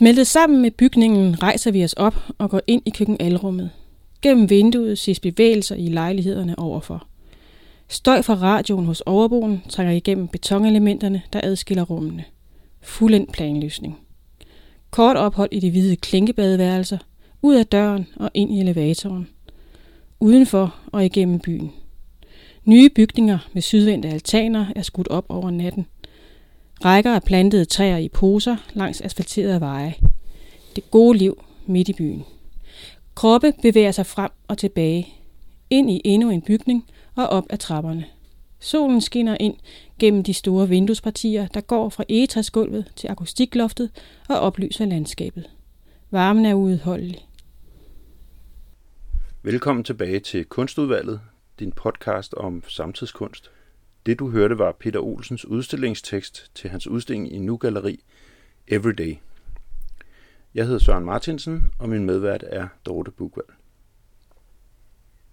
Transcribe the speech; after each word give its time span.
Smeltet 0.00 0.26
sammen 0.26 0.62
med 0.62 0.70
bygningen 0.70 1.42
rejser 1.42 1.70
vi 1.70 1.84
os 1.84 1.92
op 1.92 2.14
og 2.38 2.50
går 2.50 2.60
ind 2.66 2.82
i 2.86 2.90
køkkenalrummet. 2.90 3.70
Gennem 4.22 4.50
vinduet 4.50 4.98
ses 4.98 5.20
bevægelser 5.20 5.74
i 5.74 5.88
lejlighederne 5.88 6.58
overfor. 6.58 7.06
Støj 7.88 8.22
fra 8.22 8.34
radioen 8.34 8.86
hos 8.86 9.00
overboen 9.00 9.62
trænger 9.68 9.92
igennem 9.92 10.28
betonelementerne, 10.28 11.22
der 11.32 11.40
adskiller 11.42 11.82
rummene. 11.82 12.24
Fuldendt 12.82 13.32
planløsning. 13.32 13.98
Kort 14.90 15.16
ophold 15.16 15.48
i 15.52 15.60
de 15.60 15.70
hvide 15.70 15.96
klinkebadeværelser, 15.96 16.98
ud 17.42 17.54
af 17.54 17.66
døren 17.66 18.06
og 18.16 18.30
ind 18.34 18.54
i 18.54 18.60
elevatoren. 18.60 19.28
Udenfor 20.20 20.74
og 20.86 21.04
igennem 21.04 21.40
byen. 21.40 21.72
Nye 22.64 22.88
bygninger 22.88 23.38
med 23.52 23.62
sydvendte 23.62 24.08
altaner 24.08 24.66
er 24.76 24.82
skudt 24.82 25.08
op 25.08 25.26
over 25.28 25.50
natten. 25.50 25.86
Rækker 26.84 27.14
af 27.14 27.22
plantede 27.22 27.64
træer 27.64 27.96
i 27.96 28.08
poser 28.08 28.56
langs 28.74 29.00
asfalterede 29.00 29.60
veje. 29.60 29.94
Det 30.76 30.90
gode 30.90 31.18
liv 31.18 31.44
midt 31.66 31.88
i 31.88 31.92
byen. 31.92 32.24
Kroppe 33.14 33.52
bevæger 33.62 33.90
sig 33.90 34.06
frem 34.06 34.30
og 34.48 34.58
tilbage. 34.58 35.14
Ind 35.70 35.90
i 35.90 36.00
endnu 36.04 36.30
en 36.30 36.42
bygning 36.42 36.86
og 37.16 37.26
op 37.26 37.44
ad 37.50 37.58
trapperne. 37.58 38.04
Solen 38.60 39.00
skinner 39.00 39.36
ind 39.40 39.54
gennem 39.98 40.22
de 40.22 40.34
store 40.34 40.68
vinduespartier, 40.68 41.46
der 41.46 41.60
går 41.60 41.88
fra 41.88 42.04
egetræsgulvet 42.08 42.92
til 42.96 43.08
akustikloftet 43.08 43.90
og 44.28 44.40
oplyser 44.40 44.84
landskabet. 44.84 45.50
Varmen 46.10 46.46
er 46.46 46.54
uudholdelig. 46.54 47.26
Velkommen 49.42 49.84
tilbage 49.84 50.20
til 50.20 50.44
Kunstudvalget, 50.44 51.20
din 51.58 51.72
podcast 51.72 52.34
om 52.34 52.62
samtidskunst. 52.68 53.50
Det 54.06 54.18
du 54.18 54.30
hørte 54.30 54.58
var 54.58 54.72
Peter 54.72 55.00
Olsens 55.00 55.44
udstillingstekst 55.44 56.50
til 56.54 56.70
hans 56.70 56.86
udstilling 56.86 57.32
i 57.32 57.38
Nu 57.38 57.56
Galeri 57.56 58.04
Everyday. 58.68 59.16
Jeg 60.54 60.64
hedder 60.64 60.78
Søren 60.78 61.04
Martinsen, 61.04 61.72
og 61.78 61.88
min 61.88 62.04
medvært 62.04 62.44
er 62.46 62.68
Dorte 62.86 63.10
Bugvald. 63.10 63.46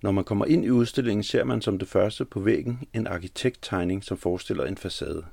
Når 0.02 0.12
man 0.12 0.23
kommer 0.23 0.45
ind 0.45 0.66
i 0.66 0.70
udstillingen, 0.70 1.23
ser 1.23 1.44
man 1.44 1.62
som 1.62 1.80
det 1.80 1.88
første 1.88 2.26
på 2.26 2.40
væggen 2.40 2.88
en 2.94 3.08
arkitekttegning, 3.08 4.04
som 4.04 4.18
forestiller 4.18 4.66
en 4.66 4.78
facade. 4.78 5.26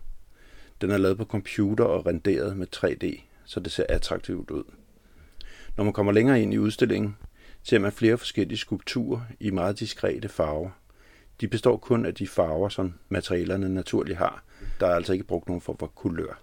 Den 0.80 0.90
er 0.90 0.98
lavet 0.98 1.18
på 1.18 1.24
computer 1.24 1.84
og 1.84 2.06
renderet 2.06 2.56
med 2.56 2.66
3D, 2.76 3.22
så 3.44 3.60
det 3.60 3.72
ser 3.72 3.86
attraktivt 3.88 4.50
ud. 4.50 4.64
Når 5.76 5.84
man 5.84 5.92
kommer 5.92 6.12
længere 6.12 6.42
ind 6.42 6.54
i 6.54 6.58
udstillingen, 6.58 7.16
ser 7.62 7.78
man 7.78 7.92
flere 7.92 8.18
forskellige 8.18 8.58
skulpturer 8.58 9.20
i 9.40 9.50
meget 9.50 9.80
diskrete 9.80 10.28
farver. 10.28 10.70
De 11.40 11.48
består 11.48 11.76
kun 11.76 12.06
af 12.06 12.14
de 12.14 12.26
farver, 12.26 12.68
som 12.68 12.94
materialerne 13.08 13.74
naturligt 13.74 14.18
har. 14.18 14.44
Der 14.80 14.86
er 14.86 14.94
altså 14.94 15.12
ikke 15.12 15.24
brugt 15.24 15.48
nogen 15.48 15.60
form 15.60 15.78
for 15.78 15.86
kulør. 15.86 16.42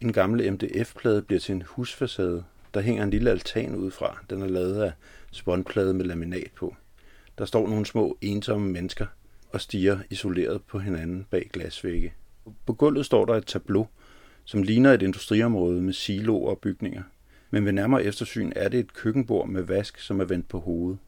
En 0.00 0.12
gammel 0.12 0.52
MDF-plade 0.52 1.22
bliver 1.22 1.40
til 1.40 1.54
en 1.54 1.62
husfacade. 1.66 2.44
Der 2.74 2.80
hænger 2.80 3.02
en 3.02 3.10
lille 3.10 3.30
altan 3.30 3.74
ud 3.74 3.90
fra. 3.90 4.18
Den 4.30 4.42
er 4.42 4.46
lavet 4.46 4.82
af 4.82 4.92
spåndplade 5.32 5.94
med 5.94 6.04
laminat 6.04 6.50
på. 6.56 6.76
Der 7.38 7.44
står 7.44 7.68
nogle 7.68 7.86
små 7.86 8.18
ensomme 8.20 8.72
mennesker 8.72 9.06
og 9.52 9.60
stiger 9.60 9.98
isoleret 10.10 10.62
på 10.62 10.78
hinanden 10.78 11.26
bag 11.30 11.50
glasvægge. 11.52 12.14
På 12.66 12.72
gulvet 12.72 13.06
står 13.06 13.24
der 13.24 13.34
et 13.34 13.46
tableau, 13.46 13.88
som 14.44 14.62
ligner 14.62 14.92
et 14.92 15.02
industriområde 15.02 15.82
med 15.82 15.92
siloer 15.92 16.50
og 16.50 16.58
bygninger. 16.58 17.02
Men 17.50 17.64
ved 17.64 17.72
nærmere 17.72 18.04
eftersyn 18.04 18.52
er 18.56 18.68
det 18.68 18.80
et 18.80 18.92
køkkenbord 18.92 19.48
med 19.48 19.62
vask, 19.62 19.98
som 19.98 20.20
er 20.20 20.24
vendt 20.24 20.48
på 20.48 20.60
hovedet. 20.60 20.98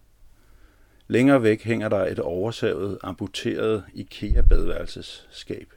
Længere 1.08 1.42
væk 1.42 1.62
hænger 1.62 1.88
der 1.88 2.06
et 2.06 2.18
oversavet, 2.18 2.98
amputeret 3.02 3.84
IKEA-badeværelsesskab, 3.94 5.72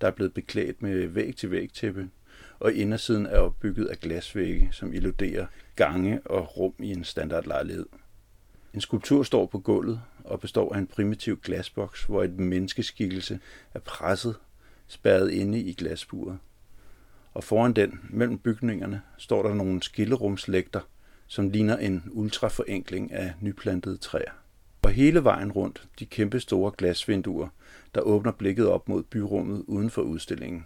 der 0.00 0.06
er 0.06 0.10
blevet 0.10 0.34
beklædt 0.34 0.82
med 0.82 1.06
væg-til-væg-tæppe, 1.06 2.10
og 2.58 2.72
indersiden 2.72 3.26
er 3.26 3.38
opbygget 3.38 3.86
af 3.86 3.98
glasvægge, 3.98 4.68
som 4.72 4.92
illuderer 4.92 5.46
gange 5.76 6.20
og 6.24 6.56
rum 6.58 6.74
i 6.78 6.90
en 6.90 7.04
standardlejlighed. 7.04 7.86
En 8.74 8.80
skulptur 8.80 9.22
står 9.22 9.46
på 9.46 9.58
gulvet 9.58 10.00
og 10.24 10.40
består 10.40 10.74
af 10.74 10.78
en 10.78 10.86
primitiv 10.86 11.40
glasboks, 11.40 12.04
hvor 12.04 12.22
et 12.22 12.38
menneskeskikkelse 12.38 13.40
er 13.74 13.78
presset, 13.78 14.36
spærret 14.86 15.30
inde 15.30 15.60
i 15.60 15.72
glasburet. 15.72 16.38
Og 17.34 17.44
foran 17.44 17.72
den, 17.72 18.00
mellem 18.10 18.38
bygningerne, 18.38 19.02
står 19.18 19.42
der 19.42 19.54
nogle 19.54 19.82
skillerumslægter, 19.82 20.80
som 21.26 21.50
ligner 21.50 21.76
en 21.76 22.02
ultraforenkling 22.10 23.12
af 23.12 23.32
nyplantede 23.40 23.96
træer. 23.96 24.45
Og 24.86 24.92
hele 24.92 25.24
vejen 25.24 25.52
rundt 25.52 25.88
de 25.98 26.06
kæmpe 26.06 26.40
store 26.40 26.72
glasvinduer, 26.78 27.48
der 27.94 28.00
åbner 28.00 28.32
blikket 28.32 28.68
op 28.68 28.88
mod 28.88 29.02
byrummet 29.02 29.64
uden 29.66 29.90
for 29.90 30.02
udstillingen. 30.02 30.64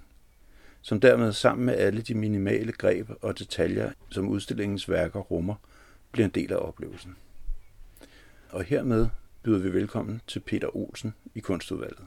Som 0.82 1.00
dermed 1.00 1.32
sammen 1.32 1.66
med 1.66 1.75
alle 1.75 2.03
de 2.03 2.14
minimale 2.14 2.72
greb 2.72 3.10
og 3.22 3.38
detaljer, 3.38 3.92
som 4.10 4.28
udstillingens 4.28 4.88
værker 4.88 5.20
rummer, 5.20 5.54
bliver 6.12 6.25
en 6.25 6.34
del 6.34 6.53
af 6.53 6.56
oplevelsen 6.56 7.16
og 8.53 8.64
hermed 8.64 9.09
byder 9.42 9.59
vi 9.59 9.72
velkommen 9.72 10.20
til 10.26 10.41
Peter 10.41 10.76
Olsen 10.76 11.14
i 11.34 11.41
Kunstudvalget. 11.41 12.06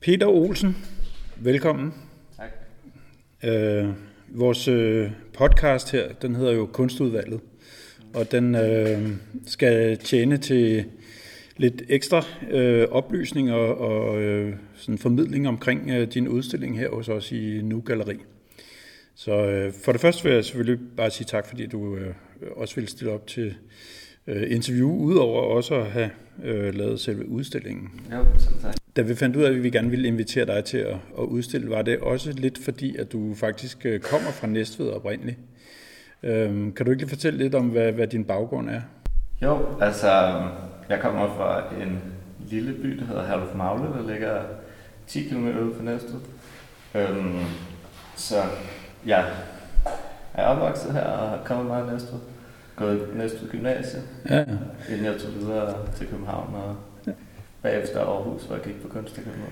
Peter 0.00 0.26
Olsen, 0.26 0.76
velkommen. 1.36 1.94
Tak. 2.36 2.50
Øh, 3.44 3.94
vores 4.30 4.68
øh, 4.68 5.10
podcast 5.32 5.92
her, 5.92 6.12
den 6.22 6.34
hedder 6.34 6.52
jo 6.52 6.66
Kunstudvalget, 6.66 7.40
og 8.14 8.32
den 8.32 8.54
øh, 8.54 9.08
skal 9.46 9.98
tjene 9.98 10.36
til 10.36 10.84
lidt 11.56 11.82
ekstra 11.88 12.24
øh, 12.50 12.88
oplysning 12.90 13.52
og, 13.52 13.78
og 13.78 14.20
øh, 14.20 14.54
sådan 14.74 14.98
formidling 14.98 15.48
omkring 15.48 15.90
øh, 15.90 16.12
din 16.12 16.28
udstilling 16.28 16.78
her 16.78 16.90
hos 16.90 17.08
os 17.08 17.32
i 17.32 17.60
Nu 17.62 17.80
Galeri. 17.80 18.16
Så 19.14 19.32
øh, 19.32 19.72
for 19.84 19.92
det 19.92 20.00
første 20.00 20.24
vil 20.24 20.32
jeg 20.32 20.44
selvfølgelig 20.44 20.86
bare 20.96 21.10
sige 21.10 21.26
tak, 21.30 21.46
fordi 21.46 21.66
du 21.66 21.96
øh, 21.96 22.14
også 22.56 22.74
vil 22.74 22.88
stille 22.88 23.12
op 23.12 23.26
til 23.26 23.54
øh, 24.28 24.54
interview, 24.54 24.90
udover 24.90 25.42
også 25.42 25.74
at 25.74 25.86
have 25.86 26.10
øh, 26.44 26.74
lavet 26.74 27.00
selve 27.00 27.28
udstillingen. 27.28 27.90
Jo, 28.12 28.24
tak. 28.62 28.74
Da 28.96 29.02
vi 29.02 29.14
fandt 29.14 29.36
ud 29.36 29.42
af, 29.42 29.50
at 29.50 29.62
vi 29.62 29.70
gerne 29.70 29.90
ville 29.90 30.08
invitere 30.08 30.46
dig 30.46 30.64
til 30.64 30.78
at, 30.78 30.96
at 31.18 31.24
udstille, 31.24 31.70
var 31.70 31.82
det 31.82 31.98
også 31.98 32.32
lidt 32.32 32.58
fordi, 32.64 32.96
at 32.96 33.12
du 33.12 33.34
faktisk 33.34 33.86
øh, 33.86 34.00
kommer 34.00 34.30
fra 34.30 34.46
Næstved 34.46 34.90
oprindeligt. 34.90 35.38
Øh, 36.22 36.74
kan 36.74 36.86
du 36.86 36.90
ikke 36.90 37.02
lige 37.02 37.08
fortælle 37.08 37.38
lidt 37.38 37.54
om, 37.54 37.66
hvad, 37.68 37.92
hvad 37.92 38.06
din 38.06 38.24
baggrund 38.24 38.70
er? 38.70 38.80
Jo, 39.42 39.66
altså 39.80 40.08
jeg 40.88 41.00
kommer 41.00 41.26
fra 41.36 41.74
en 41.82 41.98
lille 42.50 42.72
by, 42.82 42.88
der 42.98 43.04
hedder 43.04 43.26
Herluf 43.26 43.54
Magle, 43.54 43.84
der 43.84 44.12
ligger 44.12 44.42
10 45.06 45.22
km 45.22 45.46
ude 45.46 45.74
fra 45.76 45.84
Næstved. 45.84 46.20
Øhm, 46.94 47.38
så 48.16 48.36
jeg 49.06 49.24
er 50.34 50.46
opvokset 50.46 50.92
her 50.92 51.04
og 51.04 51.28
har 51.28 51.40
kommet 51.44 51.66
meget 51.66 51.92
næste 51.92 52.12
Gået 52.78 53.16
næste 53.16 53.38
gymnasie, 53.50 54.00
ja, 54.30 54.44
inden 54.88 55.04
jeg 55.04 55.20
tog 55.20 55.34
videre 55.34 55.94
til 55.96 56.06
København 56.06 56.54
og 56.54 56.76
ja. 57.06 57.12
bagefter 57.62 58.00
Aarhus, 58.00 58.44
hvor 58.44 58.56
jeg 58.56 58.64
gik 58.64 58.82
på 58.82 58.88
kunstakademiet. 58.88 59.50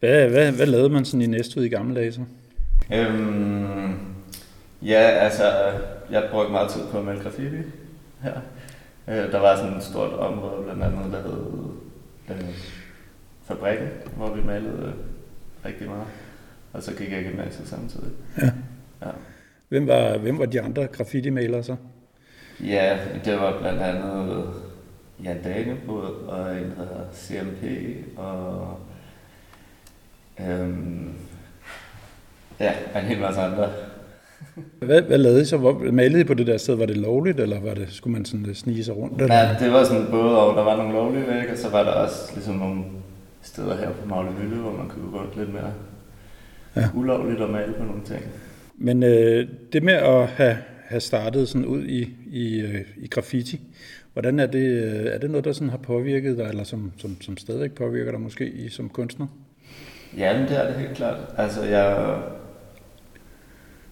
Hvad, 0.00 0.28
hvad, 0.28 0.52
hvad 0.52 0.66
lavede 0.66 0.88
man 0.88 1.04
sådan 1.04 1.22
i 1.22 1.26
Næstved 1.26 1.64
i 1.64 1.68
gamle 1.68 1.94
dage 1.94 2.12
så? 2.12 2.20
Øhm, 2.92 3.98
ja, 4.82 5.00
altså, 5.00 5.72
jeg 6.10 6.28
brugte 6.30 6.52
meget 6.52 6.70
tid 6.70 6.80
på 6.90 6.98
at 6.98 7.04
male 7.04 7.20
graffiti 7.20 7.56
her. 8.22 8.40
Øh, 9.08 9.32
der 9.32 9.38
var 9.38 9.56
sådan 9.56 9.76
et 9.76 9.82
stort 9.82 10.12
område, 10.12 10.64
blandt 10.64 10.82
andet, 10.84 11.12
der 11.12 11.22
hed 11.22 11.70
øh, 12.30 12.54
Fabrikken, 13.44 13.88
hvor 14.16 14.34
vi 14.34 14.42
malede 14.42 14.92
rigtig 15.64 15.88
meget. 15.88 16.06
Og 16.72 16.82
så 16.82 16.94
gik 16.94 17.12
jeg 17.12 17.20
i 17.20 17.24
gymnasiet 17.24 17.68
samtidig. 17.68 18.10
Ja. 18.38 18.50
ja. 19.02 19.10
Hvem 19.68 19.86
var, 19.86 20.18
hvem 20.18 20.38
var 20.38 20.46
de 20.46 20.60
andre 20.60 20.86
graffiti-malere 20.86 21.62
så? 21.62 21.76
Ja, 22.64 22.98
det 23.24 23.36
var 23.36 23.58
blandt 23.60 23.80
andet 23.80 24.44
Jan 25.24 25.42
Danebod 25.42 26.04
og 26.28 26.50
en, 26.56 26.72
der 26.76 26.86
hedder 26.86 27.06
CMP 27.14 27.64
og 28.16 28.78
øhm, 30.40 31.12
ja, 32.60 32.72
en 32.96 33.04
hel 33.04 33.20
masse 33.20 33.40
andre. 33.40 33.68
Hvad, 34.86 35.02
hvad 35.02 35.18
lavede 35.18 35.42
I 35.42 35.44
så? 35.44 35.56
Hvor, 35.56 35.92
malede 35.92 36.20
I 36.20 36.24
på 36.24 36.34
det 36.34 36.46
der 36.46 36.56
sted? 36.58 36.74
Var 36.74 36.86
det 36.86 36.96
lovligt, 36.96 37.40
eller 37.40 37.60
var 37.60 37.74
det, 37.74 37.86
skulle 37.90 38.12
man 38.12 38.24
sådan 38.24 38.54
snige 38.54 38.84
sig 38.84 38.96
rundt? 38.96 39.22
Eller? 39.22 39.34
Ja, 39.34 39.56
det 39.60 39.72
var 39.72 39.84
sådan 39.84 40.06
både 40.10 40.38
og. 40.38 40.56
Der 40.56 40.64
var 40.64 40.76
nogle 40.76 40.92
lovlige 40.92 41.26
vægge, 41.26 41.52
og 41.52 41.58
så 41.58 41.68
var 41.68 41.82
der 41.82 41.90
også 41.90 42.32
ligesom 42.34 42.54
nogle 42.54 42.84
steder 43.42 43.76
her 43.76 43.90
på 43.90 44.08
Magle 44.08 44.30
Mølle, 44.30 44.56
hvor 44.56 44.72
man 44.72 44.88
kunne 44.88 45.10
gå 45.10 45.20
lidt 45.36 45.52
mere 45.52 45.72
ja. 46.76 46.88
ulovligt 46.94 47.40
at 47.40 47.50
male 47.50 47.72
på 47.72 47.84
nogle 47.84 48.02
ting. 48.04 48.22
Men 48.80 49.02
øh, 49.02 49.48
det 49.72 49.82
med 49.82 49.94
at 49.94 50.26
have, 50.26 50.56
have 50.84 51.00
startet 51.00 51.48
sådan 51.48 51.66
ud 51.66 51.84
i, 51.84 52.16
i, 52.30 52.60
øh, 52.60 52.84
i 52.96 53.06
graffiti, 53.06 53.60
hvordan 54.12 54.40
er 54.40 54.46
det, 54.46 54.68
øh, 54.68 55.06
er 55.06 55.18
det 55.18 55.30
noget, 55.30 55.44
der 55.44 55.52
sådan 55.52 55.70
har 55.70 55.76
påvirket 55.76 56.38
dig, 56.38 56.44
eller 56.44 56.64
som, 56.64 56.92
som, 56.96 57.20
som 57.20 57.36
stadig 57.36 57.72
påvirker 57.72 58.10
dig 58.10 58.20
måske 58.20 58.50
i, 58.50 58.68
som 58.68 58.88
kunstner? 58.88 59.26
Ja, 60.16 60.38
men 60.38 60.48
det 60.48 60.58
er 60.58 60.66
det 60.66 60.80
helt 60.80 60.96
klart. 60.96 61.16
Altså, 61.36 61.64
jeg, 61.64 62.18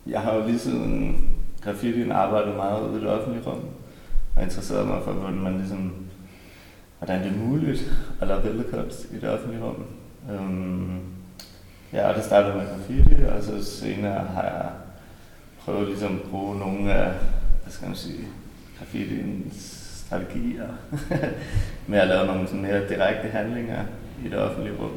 jeg 0.06 0.20
har 0.20 0.36
jo 0.36 0.46
lige 0.46 0.58
siden 0.58 1.16
graffitien 1.60 2.12
arbejdet 2.12 2.56
meget 2.56 2.88
ude 2.88 2.98
i 2.98 3.00
det 3.00 3.10
offentlige 3.10 3.46
rum, 3.46 3.60
og 4.36 4.42
interesseret 4.42 4.86
mig 4.86 5.02
for, 5.04 5.12
hvordan 5.12 5.38
man 5.38 5.58
ligesom, 5.58 6.06
hvordan 6.98 7.22
det 7.22 7.32
er 7.32 7.46
muligt 7.46 7.92
at 8.20 8.28
lave 8.28 8.42
billedkunst 8.42 9.12
i 9.12 9.16
det 9.20 9.28
offentlige 9.28 9.62
rum. 9.64 9.84
Øhm, 10.30 11.15
Ja, 11.92 12.08
og 12.08 12.14
det 12.14 12.24
startede 12.24 12.56
med 12.56 12.66
graffiti, 12.66 13.22
og 13.36 13.42
så 13.42 13.64
senere 13.64 14.24
har 14.34 14.42
jeg 14.42 14.68
prøvet 15.58 15.88
ligesom 15.88 16.20
at 16.24 16.30
bruge 16.30 16.58
nogle 16.58 16.92
af, 16.92 17.12
hvad 17.62 17.72
skal 17.72 17.88
man 17.88 17.96
sige, 17.96 18.24
graffitiens 18.78 19.82
strategier 20.06 20.68
med 21.88 21.98
at 21.98 22.08
lave 22.08 22.26
nogle 22.26 22.46
sådan 22.46 22.62
mere 22.62 22.88
direkte 22.88 23.28
handlinger 23.28 23.84
i 24.24 24.28
det 24.28 24.38
offentlige 24.38 24.76
rum. 24.80 24.90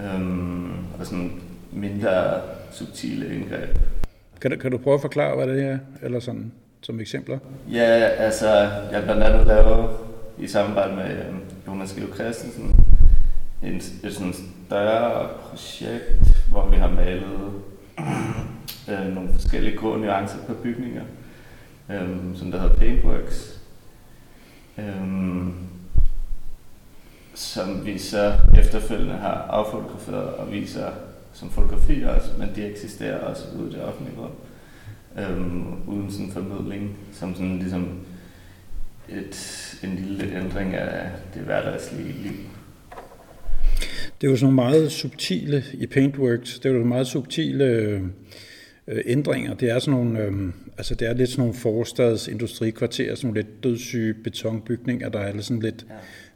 Øhm, 0.00 0.70
og 1.00 1.06
sådan 1.06 1.32
mindre 1.72 2.40
subtile 2.72 3.34
indgreb. 3.34 3.78
Kan 4.40 4.50
du, 4.50 4.56
kan 4.56 4.70
du 4.70 4.78
prøve 4.78 4.94
at 4.94 5.00
forklare, 5.00 5.36
hvad 5.36 5.46
det 5.46 5.64
er, 5.64 5.78
eller 6.02 6.20
sådan 6.20 6.52
som 6.80 7.00
eksempler? 7.00 7.38
Ja, 7.72 7.90
altså, 8.18 8.48
jeg 8.92 9.02
blandt 9.02 9.22
andet 9.22 9.46
lavet 9.46 9.90
i 10.38 10.46
samarbejde 10.46 10.96
med 10.96 11.10
øhm, 11.10 11.40
Jonas 11.66 11.92
Geo 11.92 12.14
Christensen 12.14 12.76
en, 13.66 13.76
et 13.76 14.14
sådan 14.14 14.34
større 14.66 15.28
projekt, 15.28 16.44
hvor 16.50 16.66
vi 16.66 16.76
har 16.76 16.90
malet 16.90 17.52
øh, 18.90 19.14
nogle 19.14 19.32
forskellige 19.34 19.76
grå 19.76 19.96
nuancer 19.96 20.38
på 20.46 20.54
bygninger, 20.54 21.04
øh, 21.90 22.08
som 22.34 22.50
der 22.50 22.60
hedder 22.60 22.76
Paintworks. 22.76 23.60
Øh, 24.78 25.46
som 27.34 27.86
vi 27.86 27.98
så 27.98 28.34
efterfølgende 28.58 29.14
har 29.14 29.34
affotograferet 29.34 30.34
og 30.34 30.52
viser 30.52 30.90
som 31.32 31.50
fotografier 31.50 32.08
også, 32.08 32.30
men 32.38 32.48
de 32.56 32.66
eksisterer 32.66 33.18
også 33.18 33.44
ude 33.58 33.70
i 33.70 33.74
det 33.74 33.82
offentlige 33.82 34.18
rum. 34.18 34.30
Øhm, 35.18 35.88
uden 35.88 36.12
sådan 36.12 36.30
formidling, 36.32 36.98
som 37.12 37.34
sådan 37.34 37.58
ligesom 37.58 37.98
et, 39.08 39.78
en 39.82 39.94
lille 39.94 40.36
ændring 40.36 40.74
af 40.74 41.10
det 41.34 41.42
hverdagslige 41.42 42.12
liv. 42.12 42.32
Det 44.20 44.26
er 44.26 44.30
jo 44.30 44.36
sådan 44.36 44.54
meget 44.54 44.92
subtile 44.92 45.64
i 45.74 45.86
Paintworks, 45.86 46.58
det 46.58 46.70
er 46.70 46.74
jo 46.74 46.84
meget 46.84 47.06
subtile 47.06 47.64
øh, 47.64 48.02
ændringer. 49.06 49.54
Det 49.54 49.70
er 49.70 49.78
sådan 49.78 50.00
nogle, 50.00 50.20
øh, 50.20 50.32
altså 50.78 50.94
det 50.94 51.08
er 51.08 51.14
lidt 51.14 51.30
sådan 51.30 51.40
nogle 51.40 51.54
forstads 51.54 52.28
industrikvarterer, 52.28 53.14
sådan 53.14 53.28
nogle 53.28 53.40
lidt 53.40 53.64
dødssyge 53.64 54.14
betonbygninger, 54.14 55.08
der 55.08 55.18
er 55.18 55.40
sådan 55.40 55.62
lidt 55.62 55.86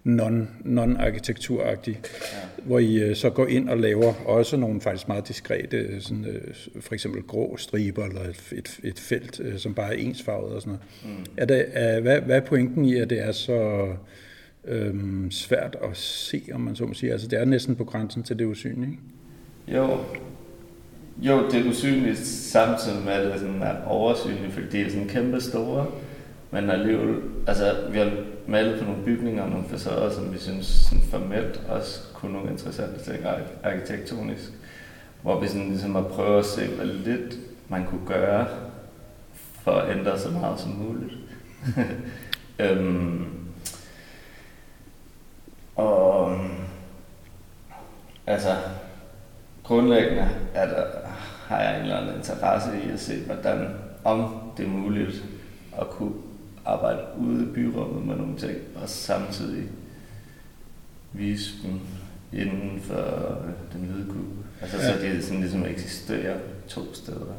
non, 0.04 0.48
non-arkitekturagtige, 0.64 1.98
ja. 2.32 2.38
hvor 2.64 2.78
I 2.78 2.94
øh, 2.94 3.16
så 3.16 3.30
går 3.30 3.46
ind 3.46 3.68
og 3.68 3.78
laver 3.78 4.14
også 4.26 4.56
nogle 4.56 4.80
faktisk 4.80 5.08
meget 5.08 5.28
diskrete, 5.28 6.00
sådan, 6.00 6.24
øh, 6.24 6.54
for 6.80 6.94
eksempel 6.94 7.22
grå 7.22 7.56
striber 7.56 8.04
eller 8.04 8.20
et, 8.20 8.52
et, 8.52 8.80
et 8.84 8.98
felt, 8.98 9.40
øh, 9.40 9.58
som 9.58 9.74
bare 9.74 9.94
er 9.94 9.98
ensfarvet 9.98 10.52
og 10.52 10.62
sådan 10.62 10.78
noget. 11.04 11.18
Mm. 11.18 11.24
Er 11.36 11.44
det, 11.44 11.66
er, 11.72 12.00
hvad, 12.00 12.20
hvad 12.20 12.36
er 12.36 12.40
pointen 12.40 12.84
i, 12.84 12.96
at 12.96 13.10
det 13.10 13.20
er 13.20 13.32
så 13.32 13.88
øhm, 14.64 15.30
svært 15.30 15.76
at 15.82 15.96
se, 15.96 16.42
om 16.52 16.60
man 16.60 16.76
så 16.76 16.86
må 16.86 16.94
sige. 16.94 17.12
Altså 17.12 17.28
det 17.28 17.40
er 17.40 17.44
næsten 17.44 17.76
på 17.76 17.84
grænsen 17.84 18.22
til 18.22 18.38
det 18.38 18.44
usynlige. 18.44 18.98
Jo, 19.68 19.98
jo, 21.18 21.50
det 21.50 21.66
er 21.66 21.70
usynligt 21.70 22.18
samtidig 22.26 23.04
med, 23.04 23.12
at 23.12 23.32
det 23.32 23.40
sådan 23.40 23.62
er 23.62 23.84
oversynligt, 23.86 24.52
fordi 24.52 24.66
det 24.66 24.86
er 24.86 24.90
sådan 24.90 25.08
kæmpe 25.08 25.40
store. 25.40 25.86
Men 26.50 26.70
alligevel, 26.70 27.16
altså 27.46 27.76
vi 27.92 27.98
har 27.98 28.10
malet 28.46 28.78
på 28.78 28.84
nogle 28.84 29.04
bygninger 29.04 29.42
og 29.42 29.50
nogle 29.50 29.64
facader, 29.68 30.10
som 30.10 30.32
vi 30.32 30.38
synes 30.38 30.66
sådan 30.66 31.04
formelt 31.10 31.60
også 31.68 32.00
kunne 32.14 32.32
nogle 32.32 32.50
interessante 32.50 33.04
ting 33.04 33.24
arkitektonisk. 33.62 34.52
Hvor 35.22 35.40
vi 35.40 35.46
sådan 35.46 35.68
ligesom 35.68 35.94
har 35.94 36.02
prøvet 36.02 36.38
at 36.38 36.44
se, 36.44 36.66
hvad 36.66 36.86
lidt 36.86 37.38
man 37.68 37.86
kunne 37.86 38.06
gøre 38.06 38.46
for 39.62 39.70
at 39.70 39.98
ændre 39.98 40.18
så 40.18 40.30
meget 40.30 40.60
som 40.60 40.70
muligt. 40.70 41.14
øhm, 42.70 43.39
og 45.80 46.38
altså, 48.26 48.56
grundlæggende 49.64 50.28
er 50.54 50.66
der, 50.66 50.86
har 51.46 51.60
jeg 51.60 51.76
en 51.76 51.82
eller 51.82 51.96
anden 51.96 52.16
interesse 52.16 52.70
i 52.86 52.90
at 52.90 53.00
se, 53.00 53.24
hvordan, 53.26 53.68
om 54.04 54.34
det 54.56 54.64
er 54.64 54.70
muligt 54.70 55.24
at 55.80 55.90
kunne 55.90 56.12
arbejde 56.64 56.98
ude 57.20 57.42
i 57.42 57.46
byrummet 57.54 58.06
med 58.06 58.16
nogle 58.16 58.36
ting, 58.36 58.58
og 58.82 58.88
samtidig 58.88 59.68
vise 61.12 61.52
dem 61.62 61.80
inden 62.32 62.80
for 62.80 63.38
den 63.72 63.80
hvide 63.80 64.06
kube. 64.08 64.44
Altså 64.60 64.76
ja. 64.76 64.82
så 64.82 65.02
de 65.02 65.22
sådan 65.22 65.40
ligesom 65.40 65.64
eksisterer 65.64 66.38
to 66.68 66.94
steder. 66.94 67.34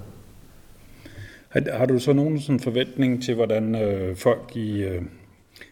Har, 1.49 1.77
har 1.77 1.85
du 1.85 1.99
så 1.99 2.13
nogen 2.13 2.39
sådan 2.39 2.59
forventning 2.59 3.23
til, 3.23 3.35
hvordan 3.35 3.75
øh, 3.75 4.15
folk 4.15 4.51
i, 4.55 4.83
øh, 4.83 5.01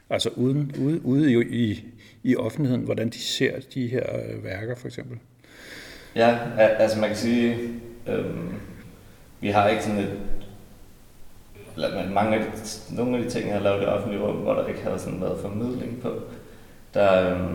altså 0.10 0.30
uden, 0.36 0.76
ude, 0.82 1.06
ude 1.06 1.32
i, 1.32 1.38
i, 1.50 1.84
i 2.24 2.36
offentligheden, 2.36 2.86
hvordan 2.86 3.10
de 3.10 3.20
ser 3.20 3.60
de 3.74 3.88
her 3.88 4.04
øh, 4.16 4.44
værker 4.44 4.76
for 4.76 4.88
eksempel? 4.88 5.18
Ja, 6.16 6.38
altså 6.58 7.00
man 7.00 7.10
kan 7.10 7.18
sige, 7.18 7.58
øh, 8.08 8.36
vi 9.42 9.50
har 9.50 9.68
ikke 9.68 9.84
sådan 9.84 10.00
et, 10.00 10.20
eller 11.76 12.10
mange 12.10 12.38
af 12.38 12.46
de, 12.46 12.96
nogle 12.96 13.18
af 13.18 13.24
de 13.24 13.30
ting, 13.30 13.48
jeg 13.48 13.54
har 13.54 13.64
lavet 13.64 13.84
i 13.84 13.86
offentlige 13.86 14.22
rum, 14.22 14.36
hvor 14.36 14.54
der 14.54 14.68
ikke 14.68 14.82
havde 14.82 15.00
sådan 15.00 15.22
været 15.22 15.40
formidling 15.42 16.02
på, 16.02 16.22
der, 16.94 17.34
øh, 17.34 17.50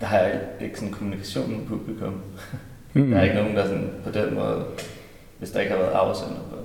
der 0.00 0.06
har 0.06 0.18
jeg 0.18 0.40
ikke 0.60 0.78
sådan 0.78 0.94
kommunikation 0.94 1.50
med 1.50 1.66
publikum. 1.66 2.20
Mm. 2.92 3.10
Der 3.10 3.18
er 3.18 3.22
ikke 3.22 3.36
nogen, 3.36 3.56
der 3.56 3.66
sådan 3.66 3.90
på 4.04 4.10
den 4.10 4.34
måde, 4.34 4.64
hvis 5.38 5.50
der 5.50 5.60
ikke 5.60 5.72
har 5.72 5.78
været 5.78 5.92
afsender 5.92 6.40
på, 6.50 6.56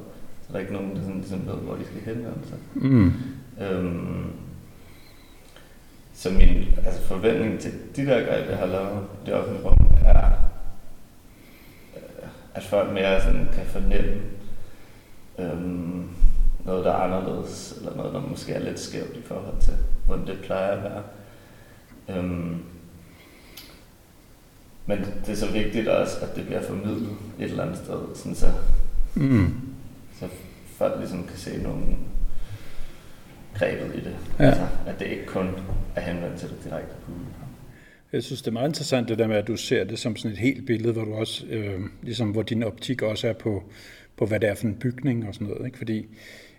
så 0.41 0.47
der 0.49 0.55
er 0.55 0.59
ikke 0.59 0.73
nogen, 0.73 0.95
der 0.95 1.01
sådan, 1.01 1.15
ligesom 1.15 1.47
ved, 1.47 1.53
hvor 1.53 1.75
de 1.75 1.85
skal 1.85 2.15
henvende 2.15 2.47
sig. 2.47 2.57
Mm. 2.73 3.11
Øhm, 3.61 4.31
så 6.23 6.29
min 6.29 6.65
altså 6.85 7.01
forventning 7.01 7.59
til 7.59 7.71
de 7.95 8.05
der 8.05 8.25
greb, 8.25 8.49
jeg 8.49 8.57
har 8.57 8.65
lavet 8.65 9.07
i 9.23 9.25
det 9.25 9.33
offentlige 9.33 9.65
rum, 9.65 9.77
er, 10.05 10.31
øh, 11.95 12.27
at 12.53 12.63
folk 12.63 12.93
mere 12.93 13.21
sådan 13.21 13.47
kan 13.53 13.65
fornemme 13.65 14.21
øhm, 15.39 16.09
noget, 16.65 16.85
der 16.85 16.91
er 16.91 16.95
anderledes, 16.95 17.73
eller 17.77 17.95
noget, 17.95 18.13
der 18.13 18.21
måske 18.21 18.53
er 18.53 18.59
lidt 18.59 18.79
skævt 18.79 19.17
i 19.17 19.21
forhold 19.21 19.61
til, 19.61 19.73
hvordan 20.05 20.27
det 20.27 20.39
plejer 20.43 20.71
at 20.71 20.83
være. 20.83 21.03
Øhm, 22.09 22.63
men 24.85 24.99
det 25.25 25.29
er 25.29 25.35
så 25.35 25.51
vigtigt 25.51 25.87
også, 25.87 26.19
at 26.21 26.35
det 26.35 26.45
bliver 26.45 26.61
formidlet 26.61 27.09
et 27.39 27.49
eller 27.49 27.63
andet 27.63 27.77
sted, 27.77 28.15
sådan 28.15 28.35
så, 28.35 28.51
mm. 29.15 29.61
så 30.19 30.27
folk 30.77 30.93
ligesom 30.99 31.23
kan 31.23 31.37
se 31.37 31.63
nogle 31.63 31.83
grebet 33.55 33.95
i 33.95 33.99
det. 33.99 34.15
Ja. 34.39 34.45
Altså, 34.45 34.67
at 34.87 34.99
det 34.99 35.07
ikke 35.07 35.25
kun 35.25 35.49
er 35.95 36.01
henvendt 36.01 36.39
til 36.39 36.49
det 36.49 36.57
direkte 36.63 36.95
publikum. 37.05 37.43
Jeg 38.13 38.23
synes, 38.23 38.41
det 38.41 38.47
er 38.47 38.53
meget 38.53 38.67
interessant 38.67 39.09
det 39.09 39.17
der 39.17 39.27
med, 39.27 39.35
at 39.35 39.47
du 39.47 39.57
ser 39.57 39.83
det 39.83 39.99
som 39.99 40.15
sådan 40.15 40.31
et 40.31 40.37
helt 40.37 40.65
billede, 40.65 40.93
hvor 40.93 41.03
du 41.03 41.13
også, 41.13 41.45
øh, 41.49 41.79
ligesom 42.01 42.31
hvor 42.31 42.41
din 42.41 42.63
optik 42.63 43.01
også 43.01 43.27
er 43.27 43.33
på, 43.33 43.63
på, 44.17 44.25
hvad 44.25 44.39
det 44.39 44.49
er 44.49 44.55
for 44.55 44.67
en 44.67 44.75
bygning 44.75 45.27
og 45.27 45.33
sådan 45.33 45.47
noget. 45.47 45.65
Ikke? 45.65 45.77
Fordi 45.77 46.05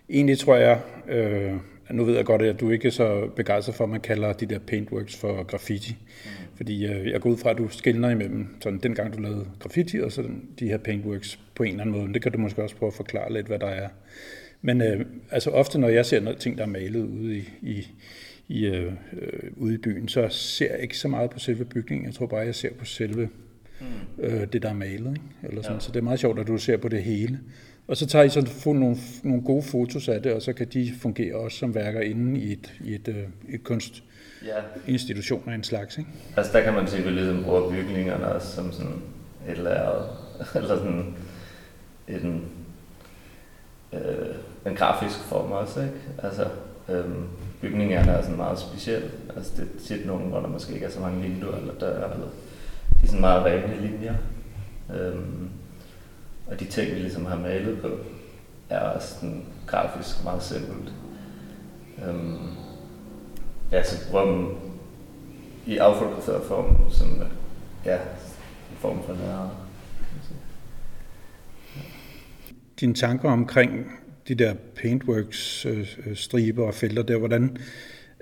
egentlig 0.09 0.39
tror 0.39 0.55
jeg, 0.55 0.79
øh, 1.07 1.53
nu 1.91 2.03
ved 2.03 2.15
jeg 2.15 2.25
godt, 2.25 2.41
at 2.41 2.59
du 2.59 2.69
ikke 2.69 2.87
er 2.87 2.91
så 2.91 3.27
begejstret 3.35 3.75
for, 3.75 3.83
at 3.83 3.89
man 3.89 4.01
kalder 4.01 4.33
de 4.33 4.45
der 4.45 4.59
paintworks 4.59 5.15
for 5.15 5.43
graffiti. 5.43 5.97
Mm. 6.25 6.29
Fordi 6.55 6.85
øh, 6.85 7.11
jeg 7.11 7.21
går 7.21 7.29
ud 7.29 7.37
fra, 7.37 7.49
at 7.49 7.57
du 7.57 7.67
skiller 7.69 8.09
imellem 8.09 8.47
sådan, 8.61 8.79
den 8.79 8.95
gang, 8.95 9.13
du 9.17 9.21
lavede 9.21 9.45
graffiti, 9.59 9.99
og 9.99 10.11
så 10.11 10.23
de 10.59 10.67
her 10.67 10.77
paintworks 10.77 11.39
på 11.55 11.63
en 11.63 11.69
eller 11.69 11.83
anden 11.83 12.01
måde. 12.01 12.13
Det 12.13 12.21
kan 12.21 12.31
du 12.31 12.37
måske 12.37 12.63
også 12.63 12.75
prøve 12.75 12.87
at 12.87 12.93
forklare 12.93 13.33
lidt, 13.33 13.47
hvad 13.47 13.59
der 13.59 13.67
er 13.67 13.89
men 14.65 14.81
øh, 14.81 15.05
altså 15.31 15.49
ofte, 15.49 15.79
når 15.79 15.89
jeg 15.89 16.05
ser 16.05 16.19
noget 16.19 16.39
ting, 16.39 16.57
der 16.57 16.63
er 16.63 16.67
malet 16.67 17.05
ude 17.05 17.37
i, 17.37 17.49
i, 17.61 17.87
i, 18.47 18.65
øh, 18.65 18.93
øh, 19.13 19.51
ude 19.57 19.73
i 19.73 19.77
byen, 19.77 20.07
så 20.07 20.27
ser 20.29 20.71
jeg 20.71 20.79
ikke 20.81 20.97
så 20.97 21.07
meget 21.07 21.29
på 21.29 21.39
selve 21.39 21.65
bygningen. 21.65 22.05
Jeg 22.05 22.13
tror 22.13 22.25
bare, 22.25 22.39
jeg 22.39 22.55
ser 22.55 22.73
på 22.79 22.85
selve 22.85 23.29
mm. 23.79 23.85
øh, 24.23 24.47
det, 24.53 24.61
der 24.61 24.69
er 24.69 24.73
malet. 24.73 25.11
Ikke? 25.11 25.21
Eller 25.43 25.61
sådan. 25.61 25.75
Ja. 25.75 25.79
Så 25.79 25.91
det 25.91 25.99
er 25.99 26.03
meget 26.03 26.19
sjovt, 26.19 26.39
at 26.39 26.47
du 26.47 26.57
ser 26.57 26.77
på 26.77 26.87
det 26.87 27.03
hele. 27.03 27.39
Og 27.87 27.97
så 27.97 28.07
tager 28.07 28.25
I 28.25 28.29
så 28.29 28.45
få 28.45 28.73
nogle, 28.73 28.97
nogle 29.23 29.41
gode 29.41 29.63
fotos 29.63 30.07
af 30.07 30.21
det, 30.21 30.33
og 30.33 30.41
så 30.41 30.53
kan 30.53 30.67
de 30.67 30.93
fungere 31.01 31.35
også 31.35 31.57
som 31.57 31.75
værker 31.75 32.01
inde 32.01 32.39
i 32.39 32.51
et, 32.51 32.73
i 32.85 32.95
et, 32.95 33.07
øh, 33.07 33.23
et 33.49 33.63
kunstinstitution 33.63 35.43
ja. 35.45 35.51
af 35.51 35.55
en 35.55 35.63
slags. 35.63 35.97
Ikke? 35.97 36.09
Altså 36.37 36.51
der 36.53 36.63
kan 36.63 36.73
man 36.73 36.87
se, 36.87 36.97
at 36.97 37.05
vi 37.05 37.09
ligesom 37.09 37.43
bruger 37.43 37.69
bygningerne 37.69 38.27
også 38.27 38.55
som 38.55 38.71
sådan 38.71 39.01
et 39.49 39.57
lærred, 39.57 40.05
eller 40.55 40.77
sådan 40.77 41.15
en 42.07 42.45
øh, 43.93 44.35
en 44.65 44.75
grafisk 44.75 45.19
form 45.19 45.51
også, 45.51 45.81
ikke? 45.81 45.99
Altså, 46.23 46.47
øhm, 46.89 47.27
bygningerne 47.61 48.11
er 48.11 48.21
sådan 48.21 48.37
meget 48.37 48.59
specielle. 48.59 49.11
Altså, 49.35 49.51
det 49.57 49.61
er 49.61 49.87
tit 49.87 50.05
nogen, 50.05 50.29
hvor 50.29 50.39
der 50.39 50.47
måske 50.47 50.73
ikke 50.73 50.85
er 50.85 50.89
så 50.89 50.99
mange 50.99 51.21
vinduer 51.21 51.57
eller 51.57 51.73
døre, 51.73 52.03
eller 52.03 52.27
de 52.99 53.03
er 53.03 53.07
sådan 53.07 53.21
meget 53.21 53.45
rene 53.45 53.81
linjer. 53.81 54.15
Øhm, 54.95 55.49
og 56.47 56.59
de 56.59 56.65
ting, 56.65 56.95
vi 56.95 56.99
ligesom 56.99 57.25
har 57.25 57.37
malet 57.37 57.81
på, 57.81 57.89
er 58.69 58.79
også 58.79 59.13
sådan 59.13 59.45
grafisk 59.67 60.23
meget 60.23 60.43
simpelt. 60.43 60.93
Øhm, 62.07 62.47
ja, 63.71 63.83
så 63.83 63.97
rummen 64.13 64.57
i 65.65 65.77
affotograferet 65.77 66.43
form, 66.43 66.91
som 66.91 67.07
ja, 67.85 67.95
en 67.95 68.77
form 68.79 69.03
for 69.03 69.13
lærer. 69.13 69.65
dine 72.79 72.93
tanker 72.93 73.31
omkring 73.31 73.91
de 74.27 74.35
der 74.35 74.53
paintworks-striber 74.81 76.61
øh, 76.61 76.65
øh, 76.65 76.67
og 76.67 76.73
felter 76.73 77.03
der, 77.03 77.17
hvordan 77.17 77.57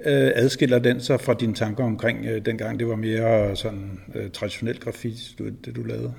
øh, 0.06 0.32
adskiller 0.36 0.80
den 0.80 1.02
sig 1.02 1.22
fra 1.22 1.34
dine 1.34 1.54
tanker 1.54 1.84
omkring 1.84 2.46
dengang 2.46 2.80
det 2.80 2.88
var 2.88 2.96
mere 2.96 3.56
sådan 3.56 4.00
traditionel 4.34 4.80
graffiti, 4.80 5.36
det 5.66 5.76
du 5.76 5.84
lavede? 5.84 6.14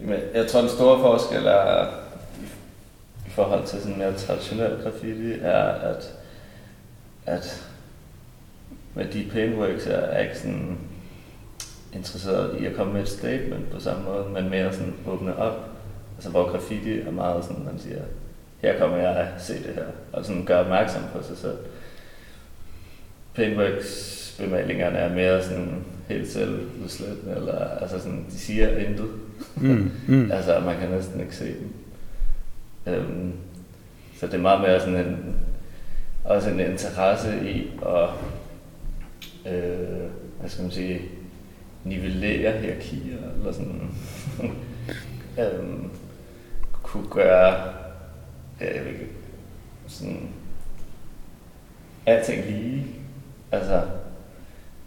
Jamen, 0.00 0.18
jeg 0.34 0.46
tror, 0.46 0.60
den 0.60 0.68
store 0.68 1.00
forskel 1.00 1.46
er 1.46 1.86
i, 3.26 3.30
forhold 3.30 3.66
til 3.66 3.80
sådan 3.80 3.98
mere 3.98 4.14
traditionel 4.16 4.78
graffiti, 4.82 5.32
er, 5.32 5.62
at, 5.62 6.14
at 7.26 7.68
med 8.94 9.04
de 9.04 9.28
paintworks 9.32 9.86
er 9.86 10.18
ikke 10.18 10.38
sådan 10.38 10.78
interesseret 11.92 12.60
i 12.60 12.66
at 12.66 12.74
komme 12.74 12.92
med 12.92 13.02
et 13.02 13.08
statement 13.08 13.70
på 13.70 13.80
samme 13.80 14.04
måde, 14.04 14.28
men 14.28 14.50
mere 14.50 14.72
sådan 14.72 14.94
åbne 15.06 15.36
op. 15.36 15.68
Altså 16.16 16.30
hvor 16.30 16.50
graffiti 16.50 17.00
er 17.00 17.10
meget 17.10 17.44
sådan, 17.44 17.64
man 17.64 17.78
siger, 17.78 18.02
her 18.62 18.78
kommer 18.78 18.96
jeg 18.96 19.28
se 19.38 19.54
det 19.54 19.74
her, 19.74 19.84
og 20.12 20.24
sådan 20.24 20.44
gøre 20.44 20.60
opmærksom 20.60 21.02
på 21.12 21.22
sig 21.22 21.36
selv. 21.36 21.58
Paintworks 23.34 24.36
bemalingerne 24.40 24.98
er 24.98 25.14
mere 25.14 25.42
sådan 25.42 25.84
helt 26.08 26.28
selvudslættende, 26.28 27.36
eller 27.36 27.58
altså 27.58 27.98
sådan, 27.98 28.26
de 28.30 28.38
siger 28.38 28.76
intet. 28.76 29.08
Mm, 29.56 29.90
mm. 30.08 30.30
altså, 30.32 30.60
man 30.60 30.78
kan 30.78 30.90
næsten 30.90 31.20
ikke 31.20 31.36
se 31.36 31.46
dem. 31.46 31.72
Øhm, 32.86 33.32
så 34.20 34.26
det 34.26 34.34
er 34.34 34.38
meget 34.38 34.60
mere 34.60 34.80
sådan 34.80 35.06
en, 35.06 35.36
også 36.24 36.50
en 36.50 36.60
interesse 36.60 37.50
i 37.50 37.70
at, 37.86 38.08
øh, 39.52 40.10
hvad 40.40 40.50
skal 40.50 40.62
man 40.62 40.70
sige, 40.70 41.00
nivellere 41.84 42.52
hierarkier, 42.58 43.18
eller 43.38 43.52
sådan, 43.52 43.90
øhm, 45.38 45.90
kunne 46.82 47.08
gøre, 47.10 47.72
øh, 48.62 49.00
sådan, 49.88 50.28
alting 52.06 52.44
lige. 52.46 52.86
Altså, 53.52 53.82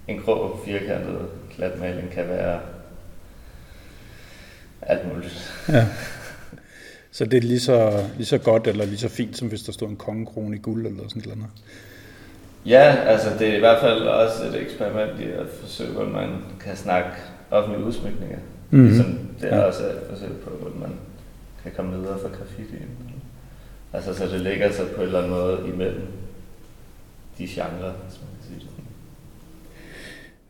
en 0.08 0.22
grå, 0.22 0.60
firkantet 0.65 1.27
klatmaling 1.55 2.12
kan 2.12 2.27
være 2.27 2.60
alt 4.82 5.13
muligt. 5.13 5.65
Ja. 5.70 5.86
Så 7.12 7.25
det 7.25 7.38
er 7.38 7.41
lige 7.41 7.60
så, 7.60 8.03
lige 8.17 8.25
så 8.25 8.38
godt 8.38 8.67
eller 8.67 8.86
lige 8.86 8.98
så 8.98 9.10
fint, 9.10 9.38
som 9.38 9.48
hvis 9.48 9.62
der 9.62 9.72
står 9.72 9.88
en 9.88 9.96
kongekrone 9.96 10.55
i 10.55 10.60
guld 10.60 10.86
eller 10.86 11.03
sådan 11.08 11.24
noget? 11.25 11.46
Ja, 12.65 12.96
altså 13.05 13.29
det 13.39 13.48
er 13.48 13.55
i 13.55 13.60
hvert 13.60 13.82
fald 13.82 14.01
også 14.01 14.44
et 14.44 14.62
eksperiment 14.62 15.20
i 15.20 15.24
at 15.24 15.48
forsøge, 15.62 15.91
hvordan 15.91 16.13
man 16.13 16.29
kan 16.60 16.75
snakke 16.75 17.10
offentlige 17.51 17.86
udsmykninger. 17.86 18.38
Mm-hmm. 18.70 18.88
Ligesom 18.88 19.20
det 19.41 19.53
er 19.53 19.58
ja. 19.58 19.63
også 19.63 19.84
et 19.84 20.01
forsøg 20.10 20.29
på, 20.44 20.50
hvordan 20.50 20.79
man 20.79 20.91
kan 21.63 21.72
komme 21.75 21.98
videre 22.00 22.20
fra 22.20 22.29
graffitien. 22.38 22.89
Altså 23.94 24.13
så 24.13 24.25
det 24.25 24.42
ligger 24.42 24.72
sig 24.72 24.86
på 24.96 25.01
en 25.01 25.08
eller 25.08 25.20
anden 25.20 25.32
måde 25.32 25.70
imellem 25.74 26.08
de 27.38 27.48
genrer, 27.48 27.94
hvis 27.94 28.20
man 28.22 28.30
kan 28.36 28.44
sige 28.44 28.60
det. 28.60 28.70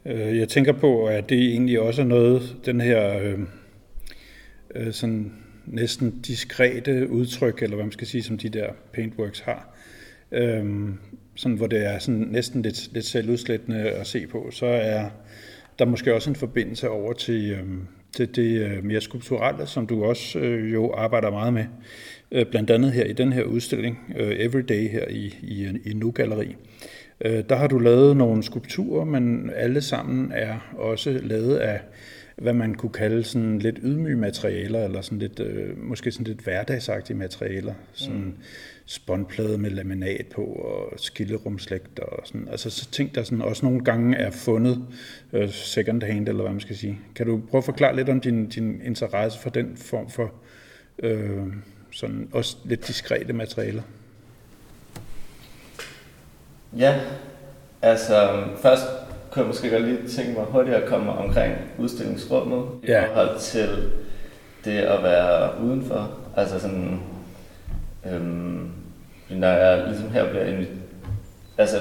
Øh, 0.06 0.38
jeg 0.38 0.50
tænker 0.50 0.72
på, 0.72 1.06
at 1.06 1.30
det 1.30 1.38
egentlig 1.38 1.80
også 1.80 2.02
er 2.02 2.06
noget, 2.06 2.56
den 2.66 2.82
her 2.82 3.20
øh, 3.20 3.40
øh, 4.76 4.94
sådan 4.94 5.34
næsten 5.66 6.22
diskrete 6.22 7.10
udtryk, 7.10 7.64
eller 7.64 7.76
hvad 7.76 7.86
man 7.86 7.92
skal 7.92 8.08
sige, 8.08 8.24
som 8.24 8.38
de 8.38 8.50
der 8.50 8.70
paintworks 8.94 9.40
har, 9.40 9.76
øh, 10.32 10.90
sådan, 11.36 11.58
hvor 11.58 11.68
det 11.68 11.86
er 11.86 12.00
sådan 12.00 12.28
næsten 12.32 12.62
lidt, 12.62 12.94
lidt 12.94 13.06
selvudslættende 13.06 13.80
at 13.80 14.08
se 14.08 14.28
på, 14.28 14.52
så 14.52 14.66
er 14.66 15.10
der 15.80 15.86
måske 15.86 16.14
også 16.14 16.30
en 16.30 16.36
forbindelse 16.36 16.90
over 16.90 17.14
til, 17.14 17.52
øh, 17.52 17.68
til 18.16 18.36
det 18.36 18.62
øh, 18.62 18.84
mere 18.84 19.02
skulpturelle, 19.02 19.68
som 19.68 19.88
du 19.88 20.06
også 20.06 20.40
øh, 20.40 20.74
jo 20.74 20.94
arbejder 20.94 21.32
meget 21.32 21.54
med, 21.54 21.66
øh, 22.32 22.46
blandt 22.46 22.72
andet 22.72 22.92
her 22.92 23.04
i 23.04 23.14
den 23.14 23.34
her 23.34 23.44
udstilling, 23.44 24.14
øh, 24.18 24.36
Everyday 24.40 24.90
her 24.90 25.08
i, 25.10 25.36
i, 25.42 25.68
i 25.86 25.94
Nu 25.94 26.12
Galleri. 26.12 26.56
Øh, 27.22 27.44
der 27.50 27.56
har 27.56 27.68
du 27.68 27.80
lavet 27.80 28.18
nogle 28.18 28.44
skulpturer, 28.44 29.06
men 29.06 29.52
alle 29.56 29.82
sammen 29.82 30.32
er 30.32 30.74
også 30.78 31.20
lavet 31.24 31.58
af 31.58 31.80
hvad 32.36 32.54
man 32.54 32.76
kunne 32.76 32.92
kalde 32.92 33.24
sådan 33.24 33.60
lidt 33.60 33.80
ydmyge 33.84 34.18
materialer, 34.18 34.84
eller 34.84 35.02
sådan 35.02 35.20
lidt, 35.20 35.40
øh, 35.40 35.78
måske 35.78 36.12
sådan 36.12 36.28
lidt 36.28 36.42
hverdagsagtige 36.42 37.18
materialer. 37.18 37.74
Sådan 37.94 38.22
mm. 38.22 38.34
spåndplade 38.86 39.58
med 39.58 39.70
laminat 39.70 40.26
på, 40.36 40.42
og 40.42 41.00
skillerumslægt, 41.00 42.00
og 42.00 42.28
sådan. 42.28 42.48
Altså 42.52 42.70
så 42.70 42.92
ting, 42.92 43.16
der 43.16 43.24
sådan 43.24 43.42
også 43.42 43.66
nogle 43.66 43.84
gange 43.84 44.18
er 44.18 44.32
fundet 44.32 44.86
øh, 45.34 45.50
second 45.50 46.04
hand, 46.04 46.28
eller 46.28 46.42
hvad 46.42 46.52
man 46.52 46.62
skal 46.62 46.76
sige. 46.76 47.00
Kan 47.16 47.26
du 47.26 47.42
prøve 47.50 47.60
at 47.60 47.66
forklare 47.66 47.96
lidt 47.96 48.10
om 48.10 48.20
din, 48.20 48.50
din 48.50 48.82
interesse 48.86 49.40
for 49.40 49.50
den 49.50 49.78
form 49.78 50.10
for 50.10 50.34
øh, 51.00 51.48
sådan 51.96 52.30
også 52.34 52.58
lidt 52.64 52.88
diskrete 52.88 53.34
materialer? 53.34 53.82
Ja, 56.78 57.00
altså 57.82 58.44
først 58.62 58.86
kunne 59.32 59.42
jeg 59.42 59.48
måske 59.48 59.70
godt 59.70 59.84
lige 59.84 60.08
tænke 60.08 60.32
mig 60.32 60.46
hurtigt 60.46 60.76
at 60.76 60.90
komme 60.90 61.12
omkring 61.12 61.56
udstillingsrummet 61.78 62.66
ja. 62.88 63.04
i 63.04 63.08
forhold 63.08 63.40
til 63.40 63.92
det 64.66 64.78
at 64.78 65.04
være 65.04 65.62
udenfor. 65.62 66.12
Altså 66.36 66.60
sådan, 66.60 67.00
øhm, 68.12 68.72
når 69.30 69.48
jeg 69.48 69.88
ligesom 69.88 70.10
her 70.10 70.30
bliver 70.30 70.46
inviteret, 70.46 70.80
altså 71.58 71.78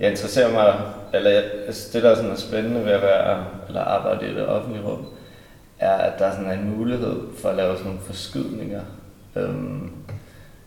jeg 0.00 0.10
interesserer 0.10 0.52
mig, 0.52 0.80
eller 1.14 1.30
jeg, 1.30 1.44
altså 1.66 1.90
det 1.92 2.02
der 2.02 2.10
er 2.10 2.14
sådan 2.14 2.30
er 2.30 2.36
spændende 2.36 2.84
ved 2.84 2.92
at 2.92 3.02
være, 3.02 3.44
eller 3.68 3.80
arbejde 3.80 4.30
i 4.30 4.34
det 4.34 4.46
offentlige 4.46 4.84
rum, 4.84 5.06
er, 5.78 5.92
at 5.92 6.18
der 6.18 6.26
er 6.26 6.36
sådan 6.36 6.58
en 6.58 6.76
mulighed 6.76 7.16
for 7.36 7.48
at 7.48 7.56
lave 7.56 7.76
sådan 7.76 7.86
nogle 7.86 8.02
forskydninger, 8.02 8.82
øhm, 9.38 9.90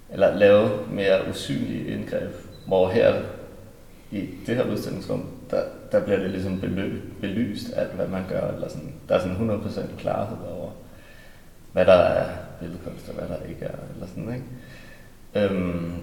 eller 0.10 0.36
lave 0.36 0.70
mere 0.92 1.30
usynlige 1.30 1.88
indgreb, 1.88 2.32
hvor 2.68 2.90
her 2.90 3.22
i 4.12 4.30
det 4.46 4.56
her 4.56 4.72
udstillingsrum, 4.72 5.26
der, 5.52 5.64
der 5.92 6.04
bliver 6.04 6.20
det 6.20 6.30
ligesom 6.30 6.60
belø, 6.60 7.00
belyst 7.22 7.74
alt, 7.76 7.92
hvad 7.92 8.08
man 8.08 8.24
gør. 8.30 8.52
Eller 8.52 8.70
sådan, 8.70 8.94
der 9.10 9.16
er 9.16 9.20
sådan 9.20 9.62
100% 9.66 9.82
klarhed 9.98 10.38
over, 10.52 10.72
hvad 11.72 11.86
der 11.86 11.94
er 11.94 12.30
billedkunst 12.60 13.10
og 13.10 13.16
hvad 13.16 13.28
der 13.28 13.46
ikke 13.50 13.66
er. 13.66 13.76
Eller 13.96 14.08
sådan, 14.08 14.34
ikke? 14.34 15.54
Øhm, 15.54 15.94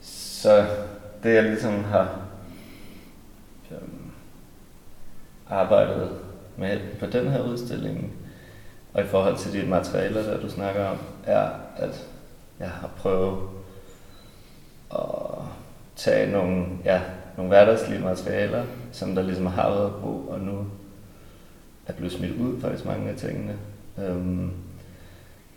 så 0.00 0.66
det 1.22 1.34
jeg 1.34 1.42
ligesom 1.42 1.84
har 1.84 2.20
øhm, 3.70 4.10
arbejdet 5.48 6.10
med 6.56 6.80
på 7.00 7.06
den 7.06 7.28
her 7.28 7.42
udstilling, 7.42 8.12
og 8.94 9.02
i 9.02 9.06
forhold 9.06 9.38
til 9.38 9.52
de 9.52 9.68
materialer, 9.68 10.22
der 10.22 10.40
du 10.40 10.50
snakker 10.50 10.84
om, 10.84 10.98
er, 11.24 11.48
at 11.76 12.06
jeg 12.60 12.68
har 12.68 12.90
prøvet 12.96 13.48
at 14.94 15.44
tage 15.96 16.32
nogle, 16.32 16.66
ja, 16.84 17.00
nogle 17.36 17.48
hverdagslige 17.48 18.00
materialer, 18.00 18.64
som 18.92 19.14
der 19.14 19.22
ligesom 19.22 19.46
har 19.46 19.70
været 19.70 19.94
brug, 19.94 20.28
og 20.28 20.40
nu 20.40 20.66
er 21.86 21.92
blevet 21.92 22.12
smidt 22.12 22.40
ud 22.40 22.60
faktisk 22.60 22.84
mange 22.84 23.10
af 23.10 23.16
tingene. 23.16 23.56
Øhm, 23.98 24.50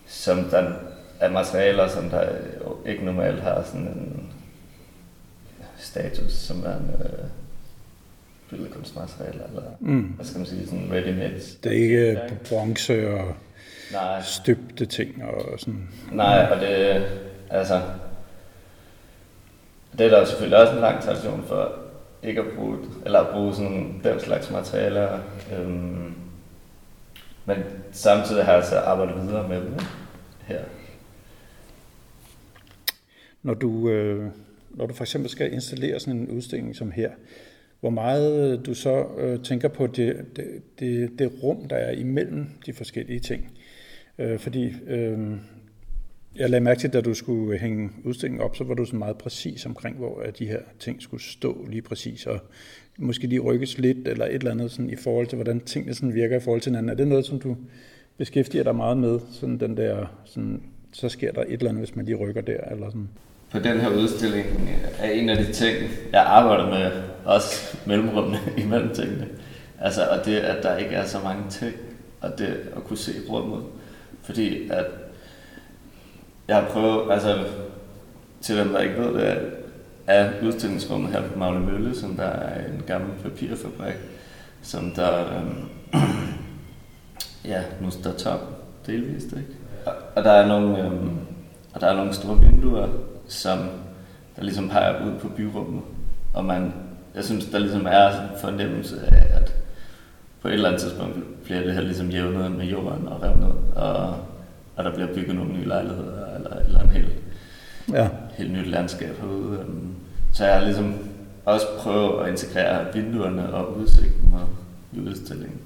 som 0.07 0.43
der 0.43 0.73
er 1.19 1.29
materialer, 1.29 1.87
som 1.87 2.09
der 2.09 2.29
ikke 2.85 3.05
normalt 3.05 3.41
har 3.41 3.63
sådan 3.63 3.87
en 3.87 4.33
status, 5.77 6.31
som 6.31 6.63
er 6.65 6.75
en 6.77 6.91
øh, 6.99 7.25
billedkunstmateriale, 8.49 9.41
eller 9.49 9.61
mm. 9.79 10.01
hvad 10.01 10.25
skal 10.25 10.37
man 10.37 10.47
sige, 10.47 10.65
sådan 10.65 10.91
ready-made. 10.91 11.57
Det 11.63 11.71
er 11.71 11.71
ikke 11.71 12.21
på 12.29 12.35
bronze 12.49 13.09
og 13.09 13.35
Nej. 13.91 14.21
støbte 14.21 14.85
ting 14.85 15.23
og 15.23 15.59
sådan. 15.59 15.89
Nej, 16.11 16.47
og 16.51 16.61
det, 16.61 17.05
altså, 17.49 17.81
det 19.97 20.05
er 20.05 20.09
der 20.09 20.25
selvfølgelig 20.25 20.59
også 20.59 20.73
en 20.73 20.79
lang 20.79 21.03
tradition 21.03 21.43
for 21.47 21.71
ikke 22.23 22.41
at 22.41 22.47
bruge, 22.55 22.77
eller 23.05 23.19
at 23.19 23.33
bruge 23.33 23.55
sådan 23.55 24.01
den 24.03 24.19
slags 24.19 24.51
materialer. 24.51 25.19
Øhm, 25.53 26.13
men 27.45 27.57
samtidig 27.91 28.45
har 28.45 28.53
jeg 28.53 28.65
så 28.65 28.79
arbejdet 28.79 29.21
videre 29.21 29.47
med 29.47 29.61
dem 29.61 29.73
her. 30.45 30.61
Når 33.43 33.53
du, 33.53 33.89
øh, 33.89 34.31
når 34.69 34.85
du 34.85 34.93
for 34.93 35.03
eksempel 35.03 35.29
skal 35.31 35.53
installere 35.53 35.99
sådan 35.99 36.19
en 36.19 36.29
udstilling 36.29 36.75
som 36.75 36.91
her, 36.91 37.11
hvor 37.79 37.89
meget 37.89 38.53
øh, 38.53 38.65
du 38.65 38.73
så 38.73 39.05
øh, 39.17 39.43
tænker 39.43 39.67
på 39.67 39.87
det, 39.87 40.25
det, 40.35 40.45
det, 40.79 41.19
det 41.19 41.31
rum, 41.43 41.67
der 41.67 41.75
er 41.75 41.91
imellem 41.91 42.45
de 42.65 42.73
forskellige 42.73 43.19
ting. 43.19 43.51
Øh, 44.19 44.39
fordi 44.39 44.73
øh, 44.87 45.19
jeg 46.35 46.49
lagde 46.49 46.63
mærke 46.63 46.79
til, 46.79 46.87
at 46.87 46.93
da 46.93 47.01
du 47.01 47.13
skulle 47.13 47.59
hænge 47.59 47.89
udstillingen 48.03 48.41
op, 48.41 48.55
så 48.55 48.63
var 48.63 48.73
du 48.73 48.85
så 48.85 48.95
meget 48.95 49.17
præcis 49.17 49.65
omkring, 49.65 49.97
hvor 49.97 50.21
øh, 50.25 50.31
de 50.39 50.47
her 50.47 50.59
ting 50.79 51.01
skulle 51.01 51.23
stå 51.23 51.65
lige 51.69 51.81
præcis, 51.81 52.25
og 52.25 52.39
måske 52.97 53.27
lige 53.27 53.39
rykkes 53.39 53.77
lidt, 53.77 54.07
eller 54.07 54.25
et 54.25 54.33
eller 54.33 54.51
andet 54.51 54.71
sådan, 54.71 54.89
i 54.89 54.95
forhold 54.95 55.27
til, 55.27 55.35
hvordan 55.35 55.59
tingene 55.59 55.93
sådan 55.93 56.13
virker 56.13 56.37
i 56.37 56.39
forhold 56.39 56.61
til 56.61 56.69
hinanden. 56.69 56.89
Er 56.89 56.95
det 56.95 57.07
noget, 57.07 57.25
som 57.25 57.39
du 57.39 57.57
beskæftiger 58.17 58.63
dig 58.63 58.75
meget 58.75 58.97
med, 58.97 59.19
sådan 59.31 59.59
den 59.59 59.77
der, 59.77 60.21
sådan, 60.25 60.63
så 60.91 61.09
sker 61.09 61.31
der 61.31 61.41
et 61.41 61.53
eller 61.53 61.69
andet, 61.69 61.85
hvis 61.85 61.95
man 61.95 62.05
lige 62.05 62.15
rykker 62.15 62.41
der, 62.41 62.59
eller 62.71 62.89
sådan? 62.89 63.09
På 63.51 63.59
den 63.59 63.79
her 63.79 63.89
udstilling 63.89 64.45
øh, 64.45 65.05
er 65.05 65.11
en 65.11 65.29
af 65.29 65.37
de 65.37 65.53
ting, 65.53 65.77
jeg 66.11 66.23
arbejder 66.23 66.69
med, 66.69 66.91
også 67.27 67.77
mellemrummene 67.85 68.39
imellem 68.63 68.93
tingene. 68.95 69.27
Altså, 69.79 70.07
og 70.07 70.25
det, 70.25 70.37
at 70.37 70.63
der 70.63 70.77
ikke 70.77 70.95
er 70.95 71.05
så 71.05 71.19
mange 71.23 71.49
ting, 71.49 71.75
og 72.21 72.39
det 72.39 72.69
at 72.75 72.83
kunne 72.83 72.97
se 72.97 73.11
rummet. 73.29 73.63
Fordi 74.23 74.69
at 74.69 74.85
jeg 76.47 76.67
prøver, 76.71 77.11
altså 77.11 77.45
til 78.41 78.57
dem, 78.57 78.69
der 78.69 78.79
ikke 78.79 79.01
ved 79.01 79.13
det, 79.13 79.37
er 80.07 80.31
udstillingsrummet 80.43 81.11
her 81.11 81.21
på 81.21 81.39
Magle 81.39 81.59
Mølle, 81.59 81.95
som 81.95 82.15
der 82.15 82.23
er 82.23 82.65
en 82.65 82.83
gammel 82.87 83.11
papirfabrik, 83.23 83.95
som 84.61 84.91
der 84.91 85.37
øhm, 85.37 85.69
ja, 87.51 87.63
nu 87.81 87.91
står 87.91 88.11
top 88.11 88.39
delvist, 88.85 89.25
ikke? 89.25 89.47
Og, 89.85 89.93
og 90.15 90.23
der 90.23 90.31
er 90.31 90.47
nogle, 90.47 90.85
øhm, 90.85 91.19
og 91.73 91.81
der 91.81 91.87
er 91.87 91.95
nogle 91.95 92.13
store 92.13 92.39
vinduer, 92.39 92.87
som 93.27 93.57
der 94.35 94.43
ligesom 94.43 94.69
peger 94.69 95.05
ud 95.05 95.19
på 95.19 95.27
byrummet, 95.27 95.81
og 96.33 96.45
man, 96.45 96.73
jeg 97.15 97.23
synes, 97.23 97.45
der 97.45 97.59
ligesom 97.59 97.85
er 97.85 98.07
en 98.07 98.39
fornemmelse 98.41 98.95
af, 99.07 99.37
at 99.41 99.53
på 100.41 100.47
et 100.47 100.53
eller 100.53 100.67
andet 100.67 100.81
tidspunkt 100.81 101.43
bliver 101.43 101.63
det 101.63 101.73
her 101.73 101.81
ligesom 101.81 102.09
jævnet 102.09 102.51
med 102.51 102.65
jorden 102.65 103.07
og 103.07 103.23
revnet, 103.23 103.55
og, 103.75 104.17
og 104.75 104.83
der 104.83 104.93
bliver 104.93 105.13
bygget 105.13 105.35
nogle 105.35 105.53
nye 105.53 105.67
lejligheder, 105.67 106.35
eller, 106.35 106.55
eller 106.65 106.79
en 106.79 106.89
helt, 106.89 107.11
ja. 107.93 108.09
helt 108.37 108.51
nyt 108.51 108.67
landskab 108.67 109.19
herude. 109.21 109.59
Øhm, 109.59 109.95
så 110.33 110.45
jeg 110.45 110.57
har 110.57 110.65
ligesom 110.65 110.95
også 111.45 111.65
prøvet 111.77 112.23
at 112.23 112.29
integrere 112.29 112.93
vinduerne 112.93 113.53
og 113.53 113.77
udsigten 113.77 114.31
med 114.31 114.39
i 114.93 115.09
udstillingen. 115.09 115.59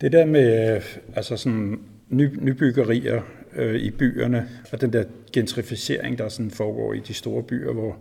Det 0.00 0.12
der 0.12 0.24
med 0.24 0.76
øh, 0.76 0.82
altså 1.16 1.36
sådan 1.36 1.80
ny, 2.08 2.38
nybyggerier 2.40 3.22
øh, 3.56 3.74
i 3.74 3.90
byerne, 3.90 4.48
og 4.72 4.80
den 4.80 4.92
der 4.92 5.04
gentrificering, 5.32 6.18
der 6.18 6.28
sådan 6.28 6.50
foregår 6.50 6.92
i 6.92 6.98
de 6.98 7.14
store 7.14 7.42
byer, 7.42 7.72
hvor, 7.72 7.96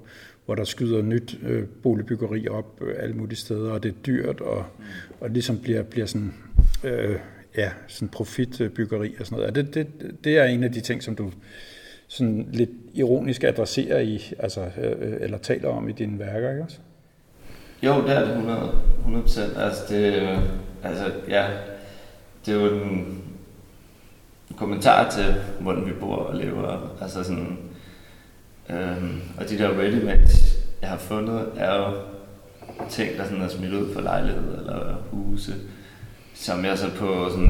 hvor 0.50 0.56
der 0.56 0.64
skyder 0.64 1.02
nyt 1.02 1.38
øh, 1.44 1.68
boligbyggeri 1.84 2.48
op 2.48 2.82
øh, 2.82 2.96
alle 3.00 3.16
mulige 3.16 3.38
steder, 3.38 3.72
og 3.72 3.84
det 3.84 3.90
er 3.90 3.96
dyrt, 4.06 4.42
og, 4.42 4.66
og 5.20 5.30
ligesom 5.30 5.60
bliver, 5.60 5.84
bliver 5.84 6.06
sådan, 6.06 6.34
øh, 6.84 7.16
ja, 7.58 7.72
sådan 7.88 8.08
profitbyggeri 8.08 9.16
og 9.20 9.26
sådan 9.26 9.40
noget. 9.40 9.56
Det, 9.56 9.74
det, 9.74 10.16
det 10.24 10.38
er 10.38 10.46
en 10.46 10.64
af 10.64 10.72
de 10.72 10.82
ting, 10.82 11.04
som 11.04 11.16
du 11.16 11.32
sådan 12.08 12.50
lidt 12.54 12.70
ironisk 12.94 13.44
adresserer 13.44 14.00
i, 14.00 14.34
altså, 14.40 14.62
øh, 14.62 15.18
eller 15.22 15.38
taler 15.38 15.70
om 15.70 15.90
i 15.90 15.92
dine 15.92 16.20
værker, 16.20 16.52
ikke 16.52 16.64
også? 16.64 16.78
Jo, 17.84 18.02
det 18.02 18.16
er 18.16 18.20
det 18.20 18.30
100, 18.30 18.72
100 19.00 19.26
Altså, 19.58 19.94
det, 19.94 20.14
altså, 20.84 21.12
ja, 21.28 21.48
det 22.46 22.54
er 22.54 22.60
jo 22.60 22.84
en 22.84 23.24
kommentar 24.58 25.10
til, 25.10 25.36
hvordan 25.60 25.86
vi 25.86 25.92
bor 26.00 26.16
og 26.16 26.36
lever. 26.36 26.98
Altså 27.02 27.24
sådan, 27.24 27.69
øhm, 28.70 29.22
og 29.38 29.50
de 29.50 29.58
der 29.58 29.80
ready 29.80 30.20
jeg 30.82 30.90
har 30.90 30.98
fundet, 30.98 31.48
er 31.58 31.76
jo 31.76 31.94
ting, 32.90 33.18
der 33.18 33.24
sådan 33.24 33.42
er 33.42 33.48
smidt 33.48 33.74
ud 33.74 33.94
på 33.94 34.02
lejlighed 34.02 34.58
eller 34.58 34.96
huse, 35.12 35.54
som 36.34 36.66
jeg 36.66 36.78
så 36.78 36.90
på 36.96 37.30
sådan 37.30 37.46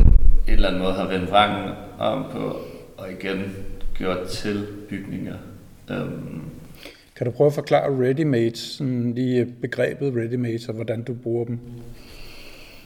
en 0.47 0.53
eller 0.53 0.67
anden 0.67 0.81
måde 0.81 0.93
har 0.93 1.07
vendt 1.07 1.31
vrangen 1.31 1.73
om 1.99 2.25
på, 2.31 2.61
og 2.97 3.11
igen 3.11 3.55
gjort 3.97 4.27
til 4.27 4.67
bygninger. 4.89 5.35
Øhm, 5.89 6.41
kan 7.15 7.25
du 7.25 7.31
prøve 7.31 7.47
at 7.47 7.53
forklare 7.53 8.09
ready-made, 8.09 8.57
sådan 8.57 9.13
lige 9.13 9.45
begrebet 9.61 10.13
ready-made, 10.13 10.69
og 10.69 10.75
hvordan 10.75 11.03
du 11.03 11.13
bruger 11.13 11.45
dem? 11.45 11.59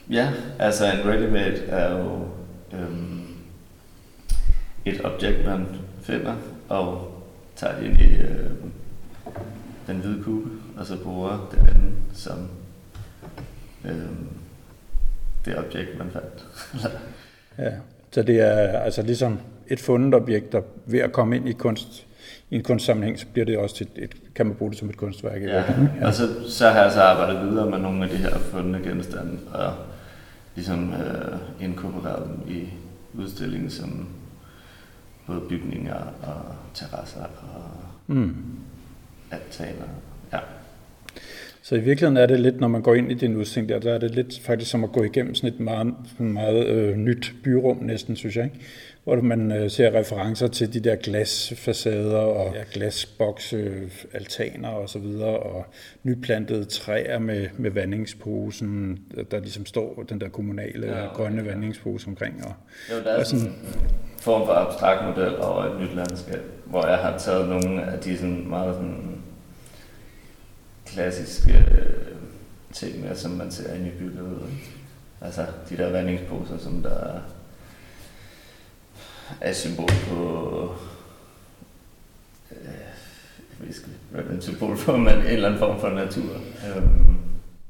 Ja, 0.10 0.30
altså 0.60 0.86
en 0.86 1.00
ready-made 1.00 1.66
er 1.68 1.98
jo 1.98 2.28
øhm, 2.74 3.22
et 4.86 5.02
objekt, 5.04 5.46
man 5.46 5.66
finder 6.02 6.36
og 6.70 7.13
tager 7.64 7.80
det 7.80 7.86
ind 7.86 8.00
i 8.00 8.18
øh, 8.18 8.50
den 9.88 9.98
hvide 9.98 10.24
kube, 10.24 10.50
og 10.78 10.86
så 10.86 10.98
bruger 11.04 11.50
den 11.52 11.68
anden 11.70 11.96
som 12.14 12.48
øh, 13.86 13.92
det 15.46 15.58
objekt, 15.58 15.98
man 15.98 16.12
fandt. 16.12 16.48
ja, 17.64 17.72
så 18.12 18.24
det 18.24 18.40
er 18.40 18.80
altså 18.80 19.02
ligesom 19.02 19.40
et 19.68 19.80
fundet 19.80 20.14
objekt, 20.14 20.52
der 20.52 20.62
ved 20.86 21.00
at 21.00 21.12
komme 21.12 21.36
ind 21.36 21.50
i 21.50 21.54
kunst, 21.54 22.08
i 22.50 22.56
en 22.56 22.64
kunstsammenhæng, 22.64 23.20
så 23.20 23.26
bliver 23.34 23.46
det 23.46 23.58
også 23.58 23.76
til 23.76 23.88
et, 23.96 24.16
kan 24.36 24.46
man 24.46 24.56
bruge 24.56 24.72
det 24.72 24.80
som 24.80 24.90
et 24.90 24.98
kunstværk. 24.98 25.42
Ja, 25.42 25.58
ja. 25.58 26.08
og 26.08 26.14
så, 26.14 26.50
så 26.50 26.70
har 26.70 26.84
jeg 26.84 26.92
så 26.92 27.02
arbejdet 27.02 27.50
videre 27.50 27.70
med 27.70 27.80
nogle 27.80 28.04
af 28.04 28.10
de 28.10 28.18
her 28.18 28.38
fundne 28.38 28.80
genstande, 28.84 29.38
og 29.54 29.74
ligesom 30.56 30.94
øh, 30.94 31.66
inkorporeret 31.66 32.28
dem 32.28 32.56
i 32.56 32.68
udstillingen 33.14 33.70
som 33.70 34.08
både 35.28 35.42
bygninger 35.50 36.04
og 36.24 36.56
terrasser 36.74 37.26
og 37.54 37.64
mm. 38.08 38.60
altaner. 39.32 39.88
Så 41.66 41.76
i 41.76 41.80
virkeligheden 41.80 42.18
er 42.18 42.26
det 42.26 42.40
lidt, 42.40 42.60
når 42.60 42.68
man 42.68 42.82
går 42.82 42.96
ind 42.96 43.12
i 43.12 43.14
din 43.14 43.36
udstilling 43.36 43.70
der, 43.70 43.80
der 43.80 43.94
er 43.94 43.98
det 43.98 44.16
lidt 44.16 44.40
faktisk 44.40 44.72
som 44.72 44.84
at 44.84 44.92
gå 44.92 45.04
igennem 45.04 45.36
sådan 45.36 45.54
et 45.54 45.60
meget, 45.60 45.94
meget 46.18 46.68
øh, 46.68 46.96
nyt 46.96 47.34
byrum 47.44 47.78
næsten, 47.82 48.16
synes 48.16 48.36
jeg. 48.36 48.44
Ikke? 48.44 48.60
Hvor 49.04 49.22
man 49.22 49.52
øh, 49.52 49.72
ser 49.72 49.96
referencer 50.00 50.48
til 50.48 50.74
de 50.74 50.80
der 50.80 50.96
glasfacader 50.96 52.18
og 52.18 52.56
ja, 52.56 52.64
glasbokse, 52.74 53.72
altaner 54.14 54.70
og 54.70 54.90
så 54.90 55.00
videre, 55.00 55.40
og 55.40 55.66
nyplantede 56.04 56.66
træer 56.66 57.20
med, 57.20 57.48
med 57.58 57.72
vandingsposen, 57.72 59.00
der 59.32 59.40
ligesom 59.40 59.66
står 59.66 60.06
den 60.10 60.22
der 60.22 60.30
kommunale 60.30 60.88
ja, 60.88 61.06
okay, 61.06 61.16
grønne 61.16 61.44
ja. 61.44 61.50
vandingspose 61.50 62.08
omkring. 62.08 62.46
Og, 62.46 62.54
jo, 62.92 63.04
der 63.04 63.10
er 63.10 63.20
og 63.20 63.26
sådan, 63.26 63.54
form 64.22 64.46
for 64.46 64.54
abstrakt 64.54 65.18
model 65.18 65.36
over 65.36 65.64
et 65.64 65.82
nyt 65.82 65.96
landskab, 65.96 66.42
hvor 66.66 66.88
jeg 66.88 66.98
har 66.98 67.18
taget 67.18 67.50
nogle 67.50 67.84
af 67.84 68.00
de 68.00 68.18
sådan 68.18 68.50
meget 68.50 68.76
sådan 68.76 69.23
klassiske 70.94 71.54
øh, 71.54 72.16
ting 72.74 73.02
med, 73.02 73.16
som 73.16 73.32
man 73.32 73.52
ser 73.52 73.74
inde 73.74 73.88
i 73.88 73.92
byggeriet. 74.00 74.50
Altså 75.22 75.46
de 75.70 75.78
der 75.78 75.92
vandingsposer, 75.92 76.58
som 76.58 76.82
der 76.82 77.22
er 79.42 79.50
et 79.50 79.56
symbol 79.56 79.90
på 80.10 80.76
øh, 82.52 82.58
jeg 83.60 83.60
ved 83.60 83.68
ikke, 83.68 84.30
hvad 84.30 84.42
symbol 84.42 84.78
for, 84.78 84.98
men 84.98 85.14
en 85.14 85.26
eller 85.26 85.48
anden 85.48 85.60
form 85.60 85.80
for 85.80 85.90
natur. 85.90 86.34
Øhm, 86.76 87.18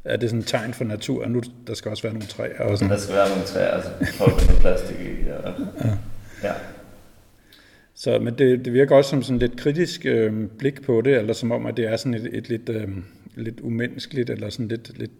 er 0.05 0.17
det 0.17 0.29
sådan 0.29 0.39
et 0.39 0.47
tegn 0.47 0.73
for 0.73 0.83
natur, 0.83 1.25
nu 1.27 1.41
der 1.67 1.73
skal 1.73 1.91
også 1.91 2.03
være 2.03 2.13
nogle 2.13 2.27
træer? 2.27 2.63
Og 2.63 2.77
sådan. 2.77 2.91
Der 2.91 2.97
skal 2.97 3.15
være 3.15 3.29
nogle 3.29 3.43
træer, 3.43 3.71
altså 3.71 3.89
folk 4.13 4.49
med 4.49 4.59
plastik 4.59 4.99
i. 4.99 5.29
Og, 5.43 5.53
ja. 5.83 5.89
Ja. 6.43 6.53
Så, 8.03 8.19
men 8.19 8.33
det, 8.37 8.65
det 8.65 8.73
virker 8.73 8.95
også 8.95 9.09
som 9.09 9.23
sådan 9.23 9.39
lidt 9.39 9.57
kritisk 9.57 10.05
øh, 10.05 10.47
blik 10.57 10.81
på 10.81 11.01
det, 11.01 11.17
eller 11.17 11.33
som 11.33 11.51
om, 11.51 11.65
at 11.65 11.77
det 11.77 11.85
er 11.87 11.97
sådan 11.97 12.13
et, 12.13 12.29
et 12.33 12.49
lidt, 12.49 12.69
øh, 12.69 12.87
lidt 13.35 13.59
umenneskeligt, 13.59 14.29
eller 14.29 14.49
sådan 14.49 14.67
lidt, 14.67 14.99
lidt 14.99 15.11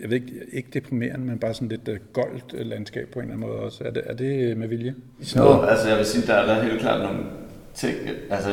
jeg 0.00 0.10
ved 0.10 0.16
ikke, 0.16 0.32
ikke 0.52 0.68
deprimerende, 0.72 1.26
men 1.26 1.38
bare 1.38 1.54
sådan 1.54 1.68
lidt 1.68 1.88
øh, 1.88 1.98
goldt 2.12 2.66
landskab 2.66 3.08
på 3.08 3.18
en 3.18 3.24
eller 3.24 3.34
anden 3.34 3.48
måde 3.48 3.58
også. 3.60 3.84
Er 3.84 3.90
det, 3.90 4.02
er 4.06 4.14
det 4.14 4.50
øh, 4.50 4.56
med 4.56 4.68
vilje? 4.68 4.94
Jo, 5.36 5.62
altså 5.62 5.88
jeg 5.88 5.98
vil 5.98 6.06
sige, 6.06 6.26
der 6.26 6.34
er 6.34 6.46
der 6.46 6.62
helt 6.62 6.80
klart 6.80 7.00
nogle 7.00 7.26
ting, 7.74 7.96
altså 8.30 8.50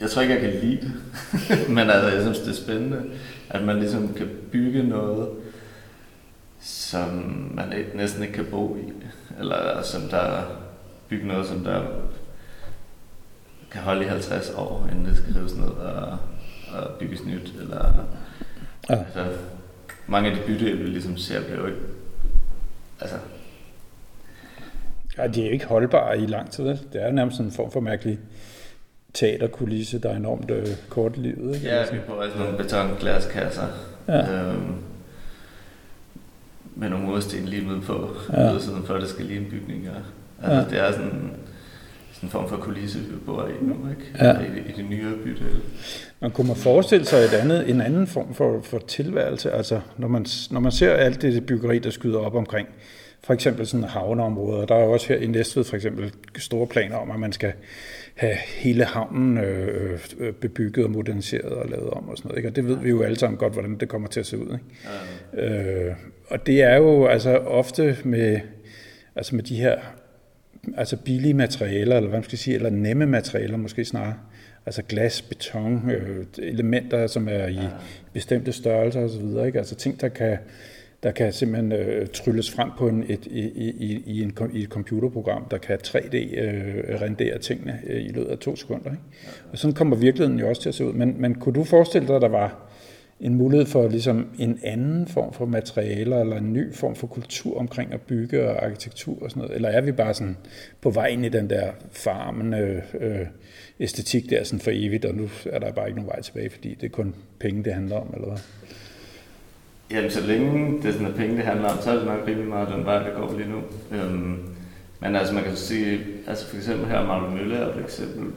jeg 0.00 0.10
tror 0.10 0.22
ikke, 0.22 0.34
jeg 0.34 0.42
kan 0.42 0.60
lide 0.60 0.76
det, 0.76 0.92
men 1.76 1.90
altså, 1.90 2.08
jeg 2.08 2.22
synes, 2.22 2.38
det 2.38 2.48
er 2.48 2.62
spændende, 2.64 3.02
at 3.50 3.62
man 3.62 3.78
ligesom 3.78 4.14
kan 4.14 4.28
bygge 4.52 4.82
noget, 4.82 5.28
som 6.60 7.08
man 7.54 7.84
næsten 7.94 8.22
ikke 8.22 8.34
kan 8.34 8.46
bo 8.50 8.76
i 8.76 8.92
eller 9.40 9.82
som 9.82 10.00
der 10.10 10.61
bygge 11.12 11.26
noget, 11.26 11.46
som 11.46 11.64
der 11.64 11.82
kan 13.70 13.80
holde 13.80 14.04
i 14.04 14.08
50 14.08 14.50
år, 14.50 14.88
inden 14.92 15.06
det 15.06 15.16
skal 15.16 15.34
rives 15.34 15.56
ned 15.56 15.68
og, 15.68 16.18
og 16.74 16.90
bygges 16.98 17.24
nyt. 17.24 17.54
Eller, 17.60 18.06
ja. 18.90 18.94
altså, 18.94 19.26
mange 20.06 20.30
af 20.30 20.36
de 20.36 20.42
bydele, 20.46 20.78
vi 20.78 20.90
ligesom 20.90 21.16
ser, 21.16 21.44
bliver 21.44 21.60
jo 21.60 21.66
ikke... 21.66 21.80
Altså, 23.00 23.16
Ja, 25.18 25.26
de 25.26 25.46
er 25.46 25.50
ikke 25.50 25.66
holdbare 25.66 26.18
i 26.18 26.26
lang 26.26 26.50
tid. 26.50 26.64
Det 26.64 27.02
er 27.02 27.10
nærmest 27.10 27.40
en 27.40 27.52
form 27.52 27.70
for 27.70 27.80
mærkelig 27.80 28.18
teaterkulisse, 29.14 29.98
der 29.98 30.08
er 30.08 30.16
enormt 30.16 30.50
øh, 30.50 30.66
kort 30.88 31.16
livet. 31.16 31.54
Ikke? 31.54 31.66
Ja, 31.66 31.84
vi 31.92 31.98
bruger 32.06 32.22
altså 32.22 32.38
nogle 32.38 32.56
betonglaskasser. 32.56 33.66
Ja. 34.08 34.32
Øhm, 34.32 34.74
med 36.76 36.90
nogle 36.90 37.06
mursten 37.06 37.44
lige 37.44 37.68
ude 37.68 37.80
på 37.80 38.16
ja. 38.32 38.58
siden 38.58 38.84
for, 38.84 38.94
at 38.94 39.00
det 39.00 39.10
skal 39.10 39.24
ligne 39.24 39.50
bygninger. 39.50 39.94
Altså, 40.42 40.76
ja. 40.76 40.82
det 40.82 40.88
er 40.88 40.92
sådan, 40.92 41.30
sådan 42.12 42.26
en 42.26 42.30
form 42.30 42.48
for 42.48 42.56
kulisse, 42.56 42.98
vi 42.98 43.16
bor 43.26 43.48
i 43.48 43.64
nu, 43.64 43.74
ikke? 43.90 44.26
Ja. 44.26 44.40
I, 44.40 44.68
I 44.68 44.72
det 44.76 44.84
nye 44.90 45.16
bydel. 45.24 45.60
Man 46.20 46.30
kunne 46.30 46.46
man 46.46 46.56
forestille 46.56 47.04
sig 47.04 47.18
et 47.18 47.34
andet, 47.34 47.70
en 47.70 47.80
anden 47.80 48.06
form 48.06 48.34
for, 48.34 48.60
for 48.62 48.78
tilværelse, 48.78 49.50
altså 49.50 49.80
når 49.96 50.08
man, 50.08 50.26
når 50.50 50.60
man 50.60 50.72
ser 50.72 50.92
alt 50.92 51.22
det 51.22 51.46
byggeri, 51.46 51.78
der 51.78 51.90
skyder 51.90 52.18
op 52.18 52.34
omkring, 52.34 52.68
for 53.24 53.34
eksempel 53.34 53.66
sådan 53.66 53.84
havneområder. 53.84 54.66
Der 54.66 54.74
er 54.74 54.84
jo 54.84 54.92
også 54.92 55.08
her 55.08 55.16
i 55.16 55.26
Næstved 55.26 55.64
for 55.64 55.76
eksempel 55.76 56.12
store 56.38 56.66
planer 56.66 56.96
om, 56.96 57.10
at 57.10 57.20
man 57.20 57.32
skal 57.32 57.52
have 58.14 58.34
hele 58.34 58.84
havnen 58.84 59.38
øh, 59.38 59.98
øh, 60.18 60.32
bebygget 60.32 60.84
og 60.84 60.90
moderniseret 60.90 61.52
og 61.52 61.68
lavet 61.68 61.90
om 61.90 62.08
og 62.08 62.16
sådan 62.16 62.28
noget. 62.28 62.38
Ikke? 62.38 62.48
Og 62.48 62.56
det 62.56 62.66
ved 62.66 62.76
vi 62.76 62.88
jo 62.88 63.02
alle 63.02 63.18
sammen 63.18 63.38
godt, 63.38 63.52
hvordan 63.52 63.76
det 63.76 63.88
kommer 63.88 64.08
til 64.08 64.20
at 64.20 64.26
se 64.26 64.38
ud. 64.38 64.52
Ikke? 64.52 64.64
Ja. 65.36 65.88
Øh, 65.88 65.94
og 66.28 66.46
det 66.46 66.62
er 66.62 66.76
jo 66.76 67.06
altså 67.06 67.36
ofte 67.36 67.96
med, 68.04 68.40
altså 69.16 69.36
med 69.36 69.44
de 69.44 69.56
her 69.56 69.76
altså 70.76 70.96
billige 70.96 71.34
materialer, 71.34 71.96
eller 71.96 72.08
hvad 72.08 72.18
man 72.18 72.24
skal 72.24 72.38
sige, 72.38 72.54
eller 72.54 72.70
nemme 72.70 73.06
materialer 73.06 73.56
måske 73.56 73.84
snarere. 73.84 74.14
Altså 74.66 74.82
glas, 74.82 75.22
beton, 75.22 75.90
øh, 75.90 76.24
elementer, 76.38 77.06
som 77.06 77.28
er 77.28 77.46
i 77.46 77.54
ja. 77.54 77.68
bestemte 78.12 78.52
størrelser 78.52 79.00
osv. 79.00 79.46
Ikke? 79.46 79.58
Altså 79.58 79.74
ting, 79.74 80.00
der 80.00 80.08
kan, 80.08 80.38
der 81.02 81.12
kan 81.12 81.32
simpelthen 81.32 81.72
øh, 81.72 82.06
trylles 82.06 82.50
frem 82.50 82.70
på 82.78 82.88
en, 82.88 83.04
et, 83.08 83.26
i, 83.26 83.40
i, 83.40 84.02
i, 84.06 84.22
en, 84.22 84.32
i 84.52 84.62
et 84.62 84.68
computerprogram, 84.68 85.44
der 85.50 85.58
kan 85.58 85.78
3D-rendere 85.86 87.34
øh, 87.34 87.40
tingene 87.40 87.80
øh, 87.86 88.02
i 88.02 88.08
løbet 88.08 88.30
af 88.30 88.38
to 88.38 88.56
sekunder. 88.56 88.90
Ikke? 88.90 89.02
Og 89.52 89.58
sådan 89.58 89.74
kommer 89.74 89.96
virkeligheden 89.96 90.38
jo 90.38 90.48
også 90.48 90.62
til 90.62 90.68
at 90.68 90.74
se 90.74 90.84
ud. 90.84 90.92
Men, 90.92 91.14
men 91.18 91.34
kunne 91.34 91.54
du 91.54 91.64
forestille 91.64 92.08
dig, 92.08 92.16
at 92.16 92.22
der 92.22 92.28
var 92.28 92.71
en 93.22 93.34
mulighed 93.34 93.66
for 93.66 93.88
ligesom 93.88 94.26
en 94.38 94.58
anden 94.62 95.08
form 95.08 95.32
for 95.32 95.46
materialer, 95.46 96.20
eller 96.20 96.36
en 96.36 96.52
ny 96.52 96.74
form 96.74 96.96
for 96.96 97.06
kultur 97.06 97.58
omkring 97.58 97.92
at 97.92 98.00
bygge 98.00 98.50
og 98.50 98.64
arkitektur 98.64 99.22
og 99.22 99.30
sådan 99.30 99.40
noget? 99.40 99.54
Eller 99.54 99.68
er 99.68 99.80
vi 99.80 99.92
bare 99.92 100.14
sådan 100.14 100.36
på 100.80 100.90
vej 100.90 101.06
ind 101.06 101.26
i 101.26 101.28
den 101.28 101.50
der 101.50 101.72
farmende 101.90 102.82
øh, 103.00 103.20
øh, 103.20 103.26
æstetik 103.80 104.30
der 104.30 104.44
sådan 104.44 104.60
for 104.60 104.70
evigt, 104.74 105.04
og 105.04 105.14
nu 105.14 105.28
er 105.46 105.58
der 105.58 105.72
bare 105.72 105.86
ikke 105.88 106.00
nogen 106.00 106.10
vej 106.10 106.22
tilbage, 106.22 106.50
fordi 106.50 106.74
det 106.74 106.86
er 106.86 106.90
kun 106.90 107.14
penge, 107.40 107.64
det 107.64 107.74
handler 107.74 107.96
om, 107.96 108.10
eller 108.14 108.28
hvad? 108.28 108.38
Jamen, 109.90 110.10
så 110.10 110.26
længe 110.26 110.82
det 110.82 110.92
sådan 110.94 111.06
er 111.06 111.16
penge, 111.16 111.36
det 111.36 111.44
handler 111.44 111.68
om, 111.68 111.78
så 111.80 111.90
er 111.90 111.96
det 111.96 112.06
nok 112.06 112.28
rimelig 112.28 112.48
meget 112.48 112.68
den 112.76 112.84
vej, 112.84 112.98
der 112.98 113.20
går 113.20 113.34
lige 113.38 113.50
nu. 113.50 113.60
Øhm, 113.96 114.38
men 115.00 115.16
altså, 115.16 115.34
man 115.34 115.44
kan 115.44 115.56
sige, 115.56 116.00
altså 116.26 116.46
for 116.46 116.56
eksempel 116.56 116.86
her 116.86 117.06
Marlon 117.06 117.34
Mølle 117.34 117.56
er 117.56 117.66
et 117.66 117.84
eksempel 117.84 118.32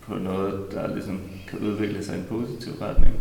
på 0.00 0.14
noget, 0.14 0.72
der 0.72 0.94
ligesom 0.94 1.20
kan 1.48 1.58
udvikle 1.58 2.04
sig 2.04 2.16
i 2.16 2.18
en 2.18 2.26
positiv 2.28 2.72
retning. 2.82 3.14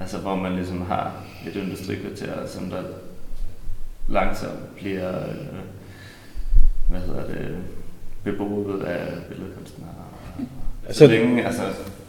Altså, 0.00 0.18
hvor 0.18 0.36
man 0.36 0.54
ligesom 0.54 0.82
har 0.82 1.12
et 1.46 1.56
industrikvarter, 1.56 2.46
som 2.46 2.70
der 2.70 2.82
langsomt 4.08 4.76
bliver, 4.76 5.28
øh, 5.28 5.36
hvad 6.88 7.00
hedder 7.00 7.26
det, 7.26 7.56
beboet 8.24 8.82
af 8.82 9.06
billedkunstnere. 9.28 9.90
Altså, 10.86 10.98
så 10.98 11.06
længe, 11.06 11.46
altså, 11.46 11.62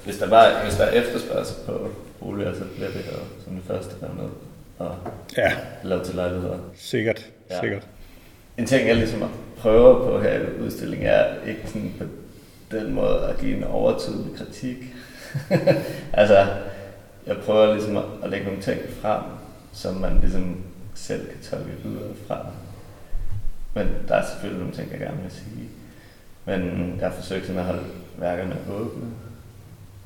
hvis 0.03 0.17
der, 0.17 0.29
var, 0.29 0.63
hvis 0.63 0.75
der 0.75 0.83
er 0.83 0.91
efterspørgsel 0.91 1.55
på 1.65 1.89
boliger, 2.19 2.53
så 2.53 2.63
bliver 2.75 2.87
det 2.87 3.01
her 3.01 3.17
som 3.43 3.55
det 3.55 3.63
første 3.67 3.95
der 4.01 4.13
med 4.13 4.29
og 4.77 4.95
ja. 5.37 5.51
lave 5.83 6.03
til 6.03 6.15
lejligheder. 6.15 6.57
Sikkert, 6.75 7.29
ja. 7.49 7.59
sikkert. 7.59 7.87
En 8.57 8.65
ting, 8.65 8.87
jeg 8.87 8.95
ligesom 8.95 9.31
prøver 9.57 10.05
på 10.05 10.21
her 10.21 10.39
i 10.39 10.61
udstillingen, 10.61 11.07
er 11.07 11.25
ikke 11.47 11.61
sådan 11.65 11.93
på 11.99 12.05
den 12.71 12.93
måde 12.93 13.27
at 13.29 13.37
give 13.37 13.57
en 13.57 13.63
overtydelig 13.63 14.37
kritik. 14.37 14.77
altså, 16.13 16.47
jeg 17.27 17.37
prøver 17.37 17.73
ligesom 17.73 17.97
at, 17.97 18.03
at 18.23 18.29
lægge 18.29 18.45
nogle 18.45 18.61
ting 18.61 18.79
frem, 19.01 19.21
som 19.73 19.95
man 19.95 20.19
ligesom 20.19 20.63
selv 20.93 21.27
kan 21.27 21.41
tolke 21.41 21.71
videre 21.83 22.15
fra. 22.27 22.45
Men 23.75 23.87
der 24.07 24.15
er 24.15 24.25
selvfølgelig 24.25 24.59
nogle 24.59 24.75
ting, 24.75 24.91
jeg 24.91 24.99
gerne 24.99 25.21
vil 25.21 25.31
sige. 25.31 25.69
Men 26.45 26.95
jeg 26.99 27.09
har 27.09 27.15
forsøgt 27.15 27.45
sådan 27.45 27.59
at 27.59 27.65
holde 27.65 27.83
værkerne 28.17 28.57
åbne, 28.71 29.11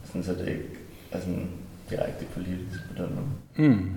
sådan 0.05 0.23
så 0.23 0.31
det 0.33 0.47
ikke 0.47 0.63
er 1.11 1.19
sådan 1.19 1.47
direkte 1.89 2.25
politisk 2.33 2.79
på 2.89 3.03
den 3.03 3.15
måde. 3.15 3.69
Mm. 3.69 3.91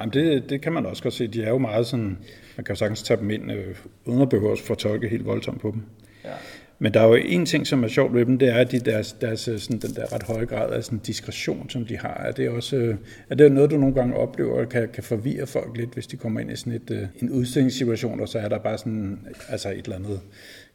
Jamen 0.00 0.12
det, 0.12 0.50
det 0.50 0.60
kan 0.60 0.72
man 0.72 0.86
også 0.86 1.02
godt 1.02 1.14
se. 1.14 1.26
De 1.26 1.42
er 1.42 1.48
jo 1.48 1.58
meget 1.58 1.86
sådan, 1.86 2.18
man 2.56 2.64
kan 2.64 2.74
jo 2.74 2.78
sagtens 2.78 3.02
tage 3.02 3.20
dem 3.20 3.30
ind, 3.30 3.52
øh, 3.52 3.76
uden 4.04 4.22
at 4.22 4.28
behøve 4.28 4.52
at 4.52 4.60
fortolke 4.60 5.08
helt 5.08 5.24
voldsomt 5.24 5.60
på 5.60 5.70
dem. 5.70 5.82
Ja. 6.24 6.32
Men 6.80 6.94
der 6.94 7.00
er 7.00 7.06
jo 7.06 7.14
en 7.14 7.46
ting, 7.46 7.66
som 7.66 7.84
er 7.84 7.88
sjovt 7.88 8.14
ved 8.14 8.26
dem, 8.26 8.38
det 8.38 8.48
er, 8.48 8.54
at 8.54 8.70
de 8.70 8.78
deres, 8.78 9.12
deres 9.12 9.48
øh, 9.48 9.58
sådan, 9.58 9.78
den 9.78 9.94
der 9.94 10.12
ret 10.14 10.22
høje 10.22 10.44
grad 10.44 10.72
af 10.72 10.84
sådan, 10.84 10.98
diskretion, 10.98 11.70
som 11.70 11.86
de 11.86 11.96
har. 11.96 12.14
Er 12.14 12.32
det 12.32 12.50
også 12.50 12.76
øh, 12.76 12.96
er 13.30 13.34
det 13.34 13.52
noget, 13.52 13.70
du 13.70 13.76
nogle 13.76 13.94
gange 13.94 14.16
oplever, 14.16 14.64
kan, 14.64 14.88
kan 14.94 15.02
forvirre 15.02 15.46
folk 15.46 15.76
lidt, 15.76 15.94
hvis 15.94 16.06
de 16.06 16.16
kommer 16.16 16.40
ind 16.40 16.50
i 16.50 16.56
sådan 16.56 16.72
et, 16.72 16.90
øh, 16.90 17.02
en 17.22 17.30
udstillingssituation, 17.30 18.20
og 18.20 18.28
så 18.28 18.38
er 18.38 18.48
der 18.48 18.58
bare 18.58 18.78
sådan, 18.78 19.18
altså 19.48 19.70
et 19.70 19.84
eller 19.84 19.96
andet 19.96 20.20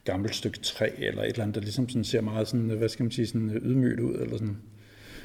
gammelt 0.05 0.35
stykke 0.35 0.59
træ, 0.59 0.89
eller 0.97 1.23
et 1.23 1.29
eller 1.29 1.43
andet, 1.43 1.55
der 1.55 1.61
ligesom 1.61 1.89
sådan 1.89 2.03
ser 2.03 2.21
meget 2.21 2.47
sådan, 2.47 2.65
hvad 2.65 2.89
skal 2.89 3.03
man 3.03 3.11
sige, 3.11 3.27
sådan 3.27 3.59
ydmygt 3.63 3.99
ud, 3.99 4.15
eller 4.15 4.37
sådan. 4.37 4.57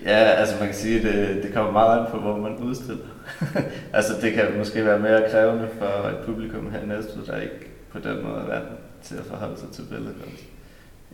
Ja, 0.05 0.17
altså 0.17 0.55
man 0.59 0.67
kan 0.67 0.77
sige, 0.77 0.97
at 0.97 1.03
det, 1.03 1.43
det 1.43 1.53
kommer 1.53 1.73
meget 1.73 2.01
an 2.01 2.07
på, 2.11 2.19
hvor 2.21 2.37
man 2.37 2.57
udstiller. 2.57 3.07
altså 3.93 4.13
det 4.23 4.33
kan 4.33 4.45
måske 4.59 4.85
være 4.85 4.99
mere 4.99 5.31
krævende 5.31 5.69
for 5.79 6.09
et 6.09 6.19
publikum 6.27 6.71
her 6.71 6.87
næste, 6.87 7.27
der 7.27 7.41
ikke 7.41 7.71
på 7.91 7.99
den 7.99 8.23
måde 8.23 8.41
er 8.41 8.47
vant 8.47 8.69
til 9.03 9.15
at 9.15 9.25
forholde 9.25 9.61
sig 9.61 9.69
til 9.73 9.83
billedkunst, 9.91 10.45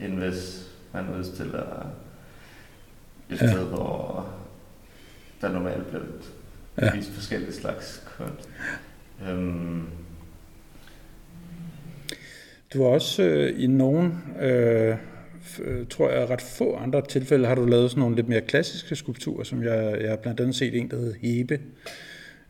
end 0.01 0.19
hvis 0.19 0.71
man 0.93 1.05
udstiller 1.19 1.87
et 3.31 3.41
ja. 3.41 3.51
sted, 3.51 3.65
hvor 3.65 4.29
der 5.41 5.53
normalt 5.53 5.87
bliver 5.87 6.03
ja. 6.83 6.97
vist 6.97 7.11
forskellige 7.11 7.53
slags 7.53 8.03
kunst. 8.17 8.49
Øhm. 9.29 9.87
Du 12.75 12.83
har 12.83 12.91
også 12.91 13.23
øh, 13.23 13.63
i 13.63 13.67
nogen 13.67 14.23
øh, 14.41 14.97
Øh, 15.61 15.87
tror 15.87 16.11
jeg, 16.11 16.31
ret 16.31 16.41
få 16.41 16.77
andre 16.77 17.03
tilfælde 17.07 17.47
har 17.47 17.55
du 17.55 17.65
lavet 17.65 17.91
sådan 17.91 18.01
nogle 18.01 18.17
lidt 18.17 18.29
mere 18.29 18.41
klassiske 18.41 18.97
skulpturer, 18.97 19.45
som 19.45 19.63
jeg, 19.63 19.99
jeg 20.01 20.11
har 20.11 20.17
blandt 20.17 20.41
andet 20.41 20.57
set 20.57 20.77
en, 20.77 20.91
der 20.91 20.97
hedder 20.97 21.15
Hebe. 21.23 21.61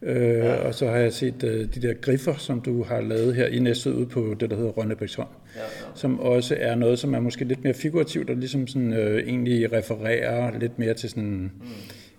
Øh, 0.04 0.38
ja. 0.38 0.54
Og 0.54 0.74
så 0.74 0.88
har 0.88 0.96
jeg 0.96 1.12
set 1.12 1.42
uh, 1.42 1.50
de 1.50 1.66
der 1.82 1.94
griffer, 1.94 2.34
som 2.34 2.60
du 2.60 2.82
har 2.84 3.00
lavet 3.00 3.34
her 3.34 3.46
i 3.46 3.58
næste 3.58 3.94
ude 3.94 4.06
på 4.06 4.34
det, 4.40 4.50
der 4.50 4.56
hedder 4.56 4.70
Rønnebæksholm, 4.70 5.28
ja, 5.56 5.60
ja. 5.60 5.66
som 5.94 6.20
også 6.20 6.56
er 6.58 6.74
noget, 6.74 6.98
som 6.98 7.14
er 7.14 7.20
måske 7.20 7.44
lidt 7.44 7.64
mere 7.64 7.74
figurativt, 7.74 8.30
og 8.30 8.36
ligesom 8.36 8.66
sådan, 8.66 8.92
uh, 8.92 8.98
egentlig 8.98 9.72
refererer 9.72 10.58
lidt 10.58 10.78
mere 10.78 10.94
til 10.94 11.10
sådan, 11.10 11.24
mm. 11.24 11.50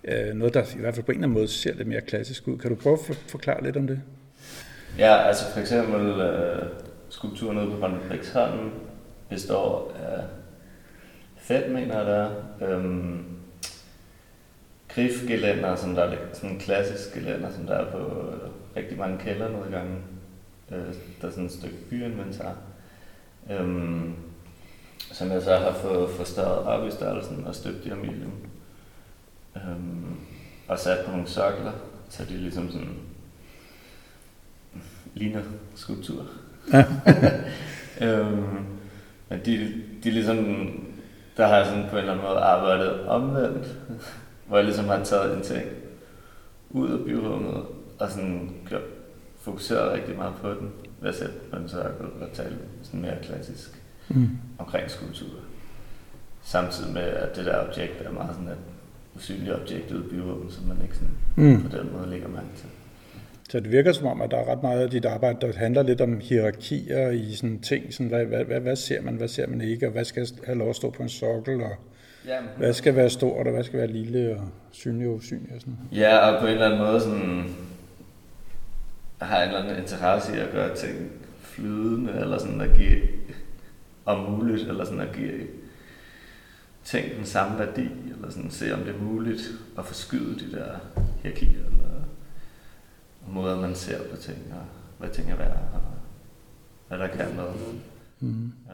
uh, 0.04 0.34
noget, 0.38 0.54
der 0.54 0.62
i 0.76 0.80
hvert 0.80 0.94
fald 0.94 1.04
på 1.04 1.12
en 1.12 1.18
eller 1.18 1.26
anden 1.26 1.38
måde 1.38 1.48
ser 1.48 1.74
lidt 1.74 1.88
mere 1.88 2.00
klassisk 2.00 2.48
ud. 2.48 2.58
Kan 2.58 2.70
du 2.70 2.76
prøve 2.76 2.98
at 3.08 3.16
forklare 3.28 3.64
lidt 3.64 3.76
om 3.76 3.86
det? 3.86 4.00
Ja, 4.98 5.26
altså 5.28 5.44
for 5.52 5.60
eksempel 5.60 6.10
uh, 6.10 6.66
skulpturen 7.08 7.58
ude 7.58 7.70
på 7.70 7.86
Rønnebæksholm 7.86 8.70
består 9.30 9.96
af 10.06 10.22
Fed, 11.38 11.68
mener 11.68 11.96
jeg, 11.98 12.06
der 12.06 12.30
er. 12.60 12.76
Øhm, 12.76 13.35
Grif-gelænder, 14.96 15.76
som 15.76 15.94
der 15.94 16.02
er 16.02 16.16
sådan 16.32 16.50
en 16.50 16.58
klassisk 16.58 17.14
gelænder, 17.14 17.52
som 17.52 17.66
der 17.66 17.74
er 17.74 17.90
på 17.90 17.98
øh, 17.98 18.50
rigtig 18.76 18.98
mange 18.98 19.18
kældernedgange. 19.18 19.96
Øh, 20.72 20.94
der 21.20 21.26
er 21.28 21.30
sådan 21.30 21.44
et 21.44 21.52
stykke 21.52 21.76
byinventar. 21.90 22.56
Øhm, 23.50 24.14
som 24.98 25.30
jeg 25.30 25.42
så 25.42 25.56
har 25.56 25.72
fået 25.72 26.10
forstørret 26.10 26.66
op 26.66 26.88
i 26.88 26.90
størrelsen 26.90 27.46
og 27.46 27.54
støbt 27.54 27.86
i 27.86 27.90
aluminium. 27.90 28.32
Øhm, 29.56 30.16
og 30.68 30.78
sat 30.78 31.04
på 31.04 31.10
nogle 31.10 31.26
sokler, 31.26 31.72
så 32.08 32.24
de 32.24 32.36
ligesom 32.36 32.70
sådan 32.70 32.96
ligner 35.14 35.42
skulptur. 35.74 36.26
Øhm, 38.00 38.66
men 39.28 39.40
de, 39.44 39.82
de 40.04 40.10
ligesom 40.10 40.68
der 41.36 41.46
har 41.46 41.56
jeg 41.56 41.66
sådan 41.66 41.84
på 41.90 41.96
en 41.96 41.98
eller 41.98 42.12
anden 42.12 42.26
måde 42.26 42.38
arbejdet 42.38 43.06
omvendt, 43.06 43.66
hvor 44.48 44.56
jeg 44.56 44.64
ligesom 44.64 44.84
har 44.84 45.04
taget 45.04 45.36
en 45.36 45.42
ting 45.42 45.64
ud 46.70 46.90
af 46.90 47.04
byrummet, 47.04 47.64
og 47.98 48.10
sådan 48.10 48.50
gjort, 48.68 48.82
fokuseret 49.40 49.92
rigtig 49.92 50.16
meget 50.16 50.34
på 50.42 50.48
den, 50.48 50.70
ved 51.00 51.08
at 51.08 51.14
sætte 51.14 51.34
på 51.50 51.56
en 51.56 51.68
cirkel 51.68 52.06
og 52.20 52.28
tale 52.32 52.58
sådan 52.82 53.00
mere 53.00 53.16
klassisk 53.22 53.82
mm. 54.08 54.28
omkring 54.58 54.90
skulptur. 54.90 55.28
Samtidig 56.42 56.92
med, 56.92 57.02
at 57.02 57.36
det 57.36 57.44
der 57.44 57.68
objekt 57.68 58.02
er 58.04 58.12
meget 58.12 58.34
sådan 58.34 58.48
et 58.48 58.58
usynligt 59.16 59.54
objekt 59.54 59.92
ude 59.92 60.04
i 60.04 60.08
byrummet, 60.08 60.52
som 60.52 60.64
man 60.64 60.76
ikke 60.82 60.94
sådan 60.96 61.14
mm. 61.36 61.62
på 61.62 61.76
den 61.76 61.92
måde 61.92 62.10
lægger 62.10 62.28
mærke 62.28 62.46
til. 62.56 62.68
Så 63.48 63.60
det 63.60 63.72
virker 63.72 63.92
som 63.92 64.06
om, 64.06 64.20
at 64.20 64.30
der 64.30 64.36
er 64.36 64.52
ret 64.52 64.62
meget 64.62 64.80
af 64.80 64.90
dit 64.90 65.04
arbejde, 65.04 65.38
der 65.40 65.52
handler 65.52 65.82
lidt 65.82 66.00
om 66.00 66.20
hierarkier 66.20 67.10
i 67.10 67.34
sådan 67.34 67.60
ting. 67.60 67.94
Sådan, 67.94 68.08
hvad, 68.08 68.24
hvad, 68.24 68.44
hvad, 68.44 68.60
hvad 68.60 68.76
ser 68.76 69.02
man, 69.02 69.14
hvad 69.14 69.28
ser 69.28 69.46
man 69.46 69.60
ikke, 69.60 69.86
og 69.86 69.92
hvad 69.92 70.04
skal 70.04 70.28
have 70.44 70.58
lov 70.58 70.70
at 70.70 70.76
stå 70.76 70.90
på 70.90 71.02
en 71.02 71.08
sokkel, 71.08 71.62
og 71.62 71.76
Jamen. 72.26 72.50
hvad 72.56 72.72
skal 72.72 72.96
være 72.96 73.10
stort, 73.10 73.46
og 73.46 73.52
hvad 73.52 73.64
skal 73.64 73.78
være 73.78 73.86
lille, 73.86 74.36
og 74.36 74.48
synlig 74.70 75.08
og 75.08 75.14
usynlig 75.14 75.54
og 75.54 75.60
sådan 75.60 75.78
Ja, 75.92 76.18
og 76.18 76.40
på 76.40 76.46
en 76.46 76.52
eller 76.52 76.66
anden 76.66 76.80
måde 76.80 77.00
sådan, 77.00 77.54
har 79.20 79.42
en 79.42 79.48
eller 79.48 79.62
anden 79.62 79.82
interesse 79.82 80.36
i 80.36 80.40
at 80.40 80.50
gøre 80.52 80.76
ting 80.76 81.10
flydende, 81.40 82.12
eller 82.12 82.38
sådan 82.38 82.60
at 82.60 82.76
give, 82.76 83.02
om 84.04 84.30
muligt, 84.30 84.68
eller 84.68 84.84
sådan 84.84 85.00
at 85.00 85.16
give 85.16 85.46
ting 86.84 87.16
den 87.16 87.26
samme 87.26 87.58
værdi, 87.58 87.88
eller 88.14 88.30
sådan 88.30 88.50
se 88.50 88.74
om 88.74 88.80
det 88.80 88.94
er 88.94 88.98
muligt 89.02 89.42
at 89.78 89.84
forskyde 89.84 90.38
de 90.38 90.56
der 90.56 90.66
hierarkier, 91.22 91.64
eller 91.66 92.04
måder, 93.28 93.60
man 93.60 93.74
ser 93.74 93.98
på 94.10 94.16
ting, 94.16 94.38
og 94.52 94.64
hvad 94.98 95.08
ting 95.08 95.30
er 95.30 95.36
værd, 95.36 95.58
og 95.72 95.80
hvad 96.88 96.98
der 96.98 97.06
kan 97.06 97.34
noget. 97.36 97.54
Mm. 98.20 98.52
Ja. 98.68 98.72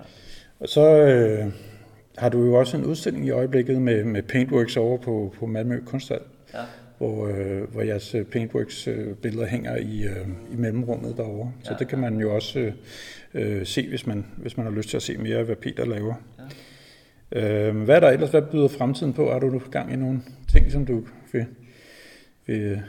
Og 0.60 0.68
så 0.68 0.96
øh, 0.96 1.52
har 2.18 2.29
du 2.29 2.44
jo 2.44 2.55
også 2.55 2.77
en 2.77 2.85
udstilling 2.85 3.27
i 3.27 3.31
øjeblikket 3.31 3.83
med, 3.83 4.05
med 4.05 4.22
Paintworks 4.22 4.77
over 4.77 4.98
på, 4.98 5.35
på 5.38 5.46
Malmø 5.46 5.81
Kunsthal, 5.87 6.20
ja. 6.55 6.59
hvor, 6.98 7.27
øh, 7.27 7.72
hvor 7.72 7.83
jeres 7.83 8.14
øh, 8.14 8.25
Paintworks 8.25 8.88
øh, 8.88 9.14
billeder 9.14 9.46
hænger 9.46 9.77
i, 9.77 10.03
øh, 10.03 10.29
i 10.53 10.57
mellemrummet 10.57 11.16
derovre. 11.16 11.53
Så 11.64 11.72
ja, 11.72 11.79
det 11.79 11.88
kan 11.88 11.98
man 11.98 12.20
jo 12.20 12.35
også 12.35 12.59
øh, 12.59 12.72
øh, 13.35 13.66
se, 13.66 13.88
hvis 13.88 14.07
man, 14.07 14.27
hvis 14.37 14.57
man 14.57 14.66
har 14.66 14.72
lyst 14.72 14.88
til 14.88 14.96
at 14.96 15.03
se 15.03 15.16
mere 15.16 15.37
af, 15.37 15.44
hvad 15.44 15.57
Peter 15.57 15.85
laver. 15.85 16.14
Ja. 17.33 17.68
Øh, 17.68 17.77
hvad 17.77 17.96
er 17.96 18.01
der 18.01 18.11
ellers? 18.11 18.31
Hvad 18.31 18.42
byder 18.42 18.68
fremtiden 18.68 19.12
på? 19.12 19.33
Har 19.33 19.38
du 19.38 19.62
gang 19.70 19.92
i 19.92 19.96
nogle 19.96 20.20
ting, 20.53 20.72
som 20.72 20.87
du 20.87 21.05
vil, 21.33 21.46
vil 22.46 22.83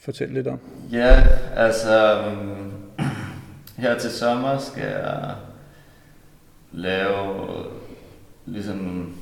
fortælle 0.00 0.34
lidt 0.34 0.46
om? 0.46 0.58
Ja, 0.92 1.22
altså 1.56 2.24
um, 2.26 2.72
her 3.82 3.98
til 3.98 4.10
sommer 4.10 4.58
skal 4.58 4.82
jeg 4.82 5.34
lave 6.72 7.36
ligesom 8.52 9.12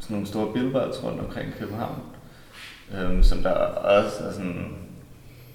sådan 0.00 0.14
nogle 0.14 0.26
store 0.26 0.52
billboards 0.52 1.04
rundt 1.04 1.20
omkring 1.20 1.52
København, 1.58 2.00
øhm, 2.94 3.22
som 3.22 3.42
der 3.42 3.52
også 3.52 4.24
er 4.24 4.32
sådan 4.32 4.76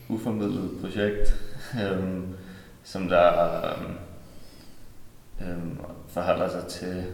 uformidlet 0.10 0.72
projekt, 0.82 1.36
øhm, 1.84 2.28
som 2.84 3.10
der 3.10 3.66
øhm, 3.66 3.94
øhm, 5.42 5.78
forholder 6.08 6.50
sig 6.50 6.66
til 6.68 7.06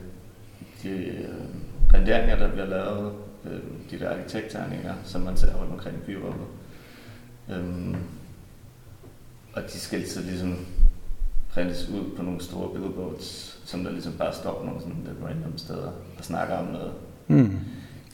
de 0.83 0.89
øhm, 0.89 1.63
renderinger, 1.93 2.35
der 2.35 2.51
bliver 2.51 2.65
lavet, 2.65 3.13
øhm, 3.45 3.75
de 3.91 3.99
der 3.99 4.09
arkitekttegninger, 4.09 4.93
som 5.03 5.21
man 5.21 5.37
ser 5.37 5.55
rundt 5.55 5.71
omkring 5.71 5.97
i 5.97 6.05
byrummet. 6.05 6.47
Øhm, 7.49 7.95
og 9.53 9.63
de 9.63 9.79
skal 9.79 10.09
så 10.09 10.21
ligesom 10.21 10.65
printes 11.55 11.89
ud 11.89 12.15
på 12.17 12.23
nogle 12.23 12.41
store 12.41 12.69
billboards, 12.73 13.59
som 13.65 13.83
der 13.83 13.91
ligesom 13.91 14.13
bare 14.13 14.33
står 14.33 14.63
nogle 14.65 14.79
sådan 14.79 15.03
lidt 15.05 15.17
random 15.25 15.57
steder 15.57 15.91
og 16.17 16.23
snakker 16.23 16.55
om 16.55 16.65
noget. 16.65 16.91
Mm. 17.27 17.59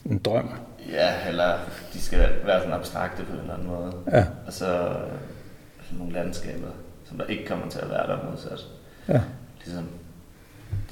En 0.04 0.18
drøm. 0.18 0.50
Ja, 0.90 1.28
eller 1.28 1.58
de 1.92 2.00
skal 2.00 2.28
være 2.44 2.60
sådan 2.60 2.74
abstrakte 2.74 3.22
på 3.24 3.32
en 3.32 3.38
eller 3.38 3.54
anden 3.54 3.68
måde. 3.68 3.92
Ja. 4.12 4.26
Og 4.46 4.52
så 4.52 4.88
øh, 4.88 5.98
nogle 5.98 6.12
landskaber, 6.12 6.68
som 7.04 7.18
der 7.18 7.24
ikke 7.24 7.46
kommer 7.46 7.68
til 7.68 7.78
at 7.78 7.90
være 7.90 8.06
der 8.06 8.30
modsat. 8.30 8.60
Ja. 9.08 9.20
Ligesom 9.64 9.84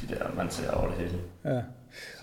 de 0.00 0.14
der, 0.14 0.24
man 0.36 0.50
ser 0.50 0.70
over 0.70 0.88
det 0.88 0.96
hele. 0.96 1.18
Ja. 1.44 1.60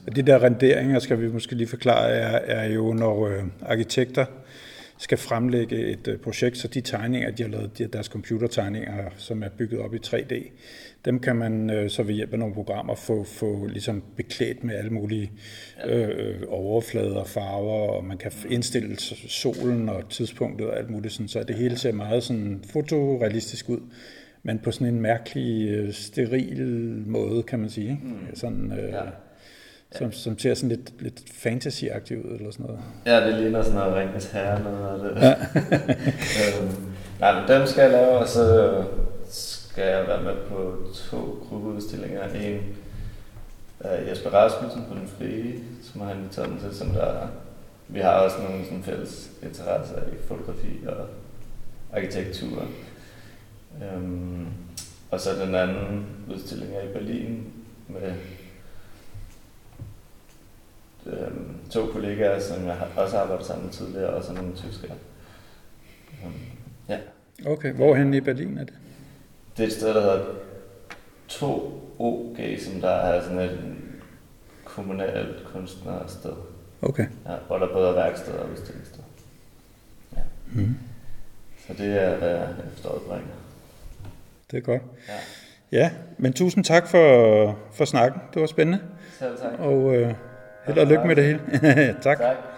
Og 0.07 0.15
de 0.15 0.21
der 0.21 0.43
renderinger, 0.43 0.99
skal 0.99 1.21
vi 1.21 1.31
måske 1.31 1.55
lige 1.55 1.67
forklare, 1.67 2.07
er, 2.09 2.55
er 2.55 2.73
jo, 2.73 2.93
når 2.93 3.27
øh, 3.27 3.43
arkitekter 3.65 4.25
skal 4.97 5.17
fremlægge 5.17 5.87
et 5.87 6.07
øh, 6.07 6.19
projekt, 6.19 6.57
så 6.57 6.67
de 6.67 6.81
tegninger, 6.81 7.31
de 7.31 7.43
har 7.43 7.49
lavet, 7.49 7.77
de 7.77 7.87
deres 7.87 8.05
computertegninger, 8.05 9.09
som 9.17 9.43
er 9.43 9.49
bygget 9.49 9.79
op 9.81 9.93
i 9.93 9.97
3D, 9.97 10.49
dem 11.05 11.19
kan 11.19 11.35
man 11.35 11.69
øh, 11.69 11.89
så 11.89 12.03
ved 12.03 12.13
hjælp 12.13 12.33
af 12.33 12.39
nogle 12.39 12.53
programmer 12.53 12.95
få, 12.95 13.23
få 13.23 13.65
ligesom 13.65 14.03
beklædt 14.15 14.63
med 14.63 14.75
alle 14.75 14.91
mulige 14.91 15.31
øh, 15.85 16.35
overflader, 16.47 17.23
farver, 17.23 17.89
og 17.89 18.05
man 18.05 18.17
kan 18.17 18.31
indstille 18.49 18.99
solen 19.27 19.89
og 19.89 20.09
tidspunktet 20.09 20.67
og 20.67 20.77
alt 20.77 20.89
muligt, 20.89 21.13
sådan, 21.13 21.27
så 21.27 21.43
det 21.43 21.55
hele 21.55 21.77
ser 21.77 21.91
meget 21.91 22.23
sådan 22.23 22.63
fotorealistisk 22.73 23.69
ud 23.69 23.79
men 24.43 24.59
på 24.59 24.71
sådan 24.71 24.87
en 24.87 25.01
mærkelig, 25.01 25.69
øh, 25.69 25.93
steril 25.93 27.03
måde, 27.07 27.43
kan 27.43 27.59
man 27.59 27.69
sige. 27.69 27.89
Ikke? 27.89 28.01
Mm. 28.03 28.35
Sådan, 28.35 28.71
øh, 28.71 28.89
ja. 28.89 29.01
Som, 29.91 30.11
som 30.11 30.39
ser 30.39 30.53
sådan 30.53 30.69
lidt, 30.69 31.01
lidt 31.01 31.19
fantasy-agtigt 31.19 32.27
ud, 32.27 32.35
eller 32.35 32.51
sådan 32.51 32.65
noget. 32.65 32.79
Ja, 33.05 33.27
det 33.27 33.33
ligner 33.33 33.61
sådan 33.63 33.77
noget 33.77 33.95
Ringens 33.95 34.31
Herre, 34.31 34.63
noget 34.63 34.87
af 34.87 35.15
det. 35.15 35.21
Ja. 35.21 35.31
øhm, 36.61 36.75
nej, 37.19 37.39
men 37.39 37.49
dem 37.49 37.67
skal 37.67 37.81
jeg 37.81 37.91
lave, 37.91 38.09
og 38.09 38.27
så 38.27 38.83
skal 39.29 39.87
jeg 39.87 40.07
være 40.07 40.23
med 40.23 40.35
på 40.49 40.75
to 41.09 41.45
gruppeudstillinger. 41.49 42.23
En 42.23 42.59
af 43.79 44.09
Jesper 44.09 44.29
Rasmussen 44.29 44.83
på 44.89 44.93
Den 44.93 45.07
Frie, 45.17 45.53
som 45.83 46.01
har 46.01 46.13
inviteret 46.13 46.49
mig 46.49 46.61
til, 46.61 46.75
som 46.77 46.89
der 46.89 47.27
vi 47.87 47.99
har 47.99 48.11
også 48.11 48.37
nogle 48.37 48.65
sådan 48.65 48.83
fælles 48.83 49.31
interesser 49.43 50.01
i 50.01 50.27
fotografi 50.27 50.87
og 50.87 51.07
arkitektur. 51.93 52.67
Øhm, 53.83 54.47
og 55.11 55.19
så 55.19 55.29
den 55.45 55.55
anden 55.55 56.05
udstilling 56.33 56.75
er 56.75 56.89
i 56.89 56.93
Berlin 56.93 57.43
med 57.87 58.13
øhm, 61.07 61.55
to 61.69 61.85
kollegaer, 61.85 62.39
som 62.39 62.65
jeg 62.65 62.77
også 62.95 63.15
har 63.15 63.23
arbejdet 63.23 63.45
sammen 63.45 63.65
med 63.65 63.73
tidligere, 63.73 64.09
og 64.09 64.23
så 64.23 64.33
nogle 64.33 64.55
tyskere. 64.55 64.95
Øhm, 66.25 66.33
ja. 66.89 66.97
Okay, 67.45 67.73
hvorhen 67.73 68.13
i 68.13 68.21
Berlin 68.21 68.57
er 68.57 68.63
det? 68.63 68.73
Det 69.57 69.63
er 69.63 69.67
et 69.67 69.73
sted, 69.73 69.93
der 69.93 70.01
hedder 70.01 70.25
2OG, 71.31 72.63
som 72.65 72.81
der 72.81 72.89
er 72.89 73.21
sådan 73.21 73.39
et 73.39 73.59
kommunalt 74.65 75.45
kunstnersted. 75.45 76.33
Okay. 76.81 77.05
Ja, 77.25 77.35
hvor 77.47 77.57
der 77.57 77.73
både 77.73 77.89
er 77.89 77.93
værksted 77.93 78.33
og 78.33 78.49
udstillingssted. 78.49 79.03
Ja. 80.15 80.21
Mm. 80.53 80.77
Så 81.67 81.73
det 81.73 82.03
er, 82.03 82.17
hvad 82.17 82.39
efteråret 82.73 83.01
bringer. 83.01 83.27
Det 84.51 84.57
er 84.57 84.61
godt. 84.61 84.81
Ja. 85.07 85.13
Ja, 85.71 85.91
men 86.17 86.33
tusind 86.33 86.63
tak 86.63 86.87
for, 86.87 87.59
for 87.73 87.85
snakken. 87.85 88.21
Det 88.33 88.41
var 88.41 88.47
spændende. 88.47 88.79
Selv 89.19 89.37
tak. 89.37 89.59
Og 89.59 89.95
øh, 89.95 90.13
held 90.67 90.77
og 90.77 90.87
lykke 90.87 91.07
med 91.07 91.15
det 91.15 91.23
hele. 91.23 91.39
tak. 92.01 92.17
Tak. 92.17 92.56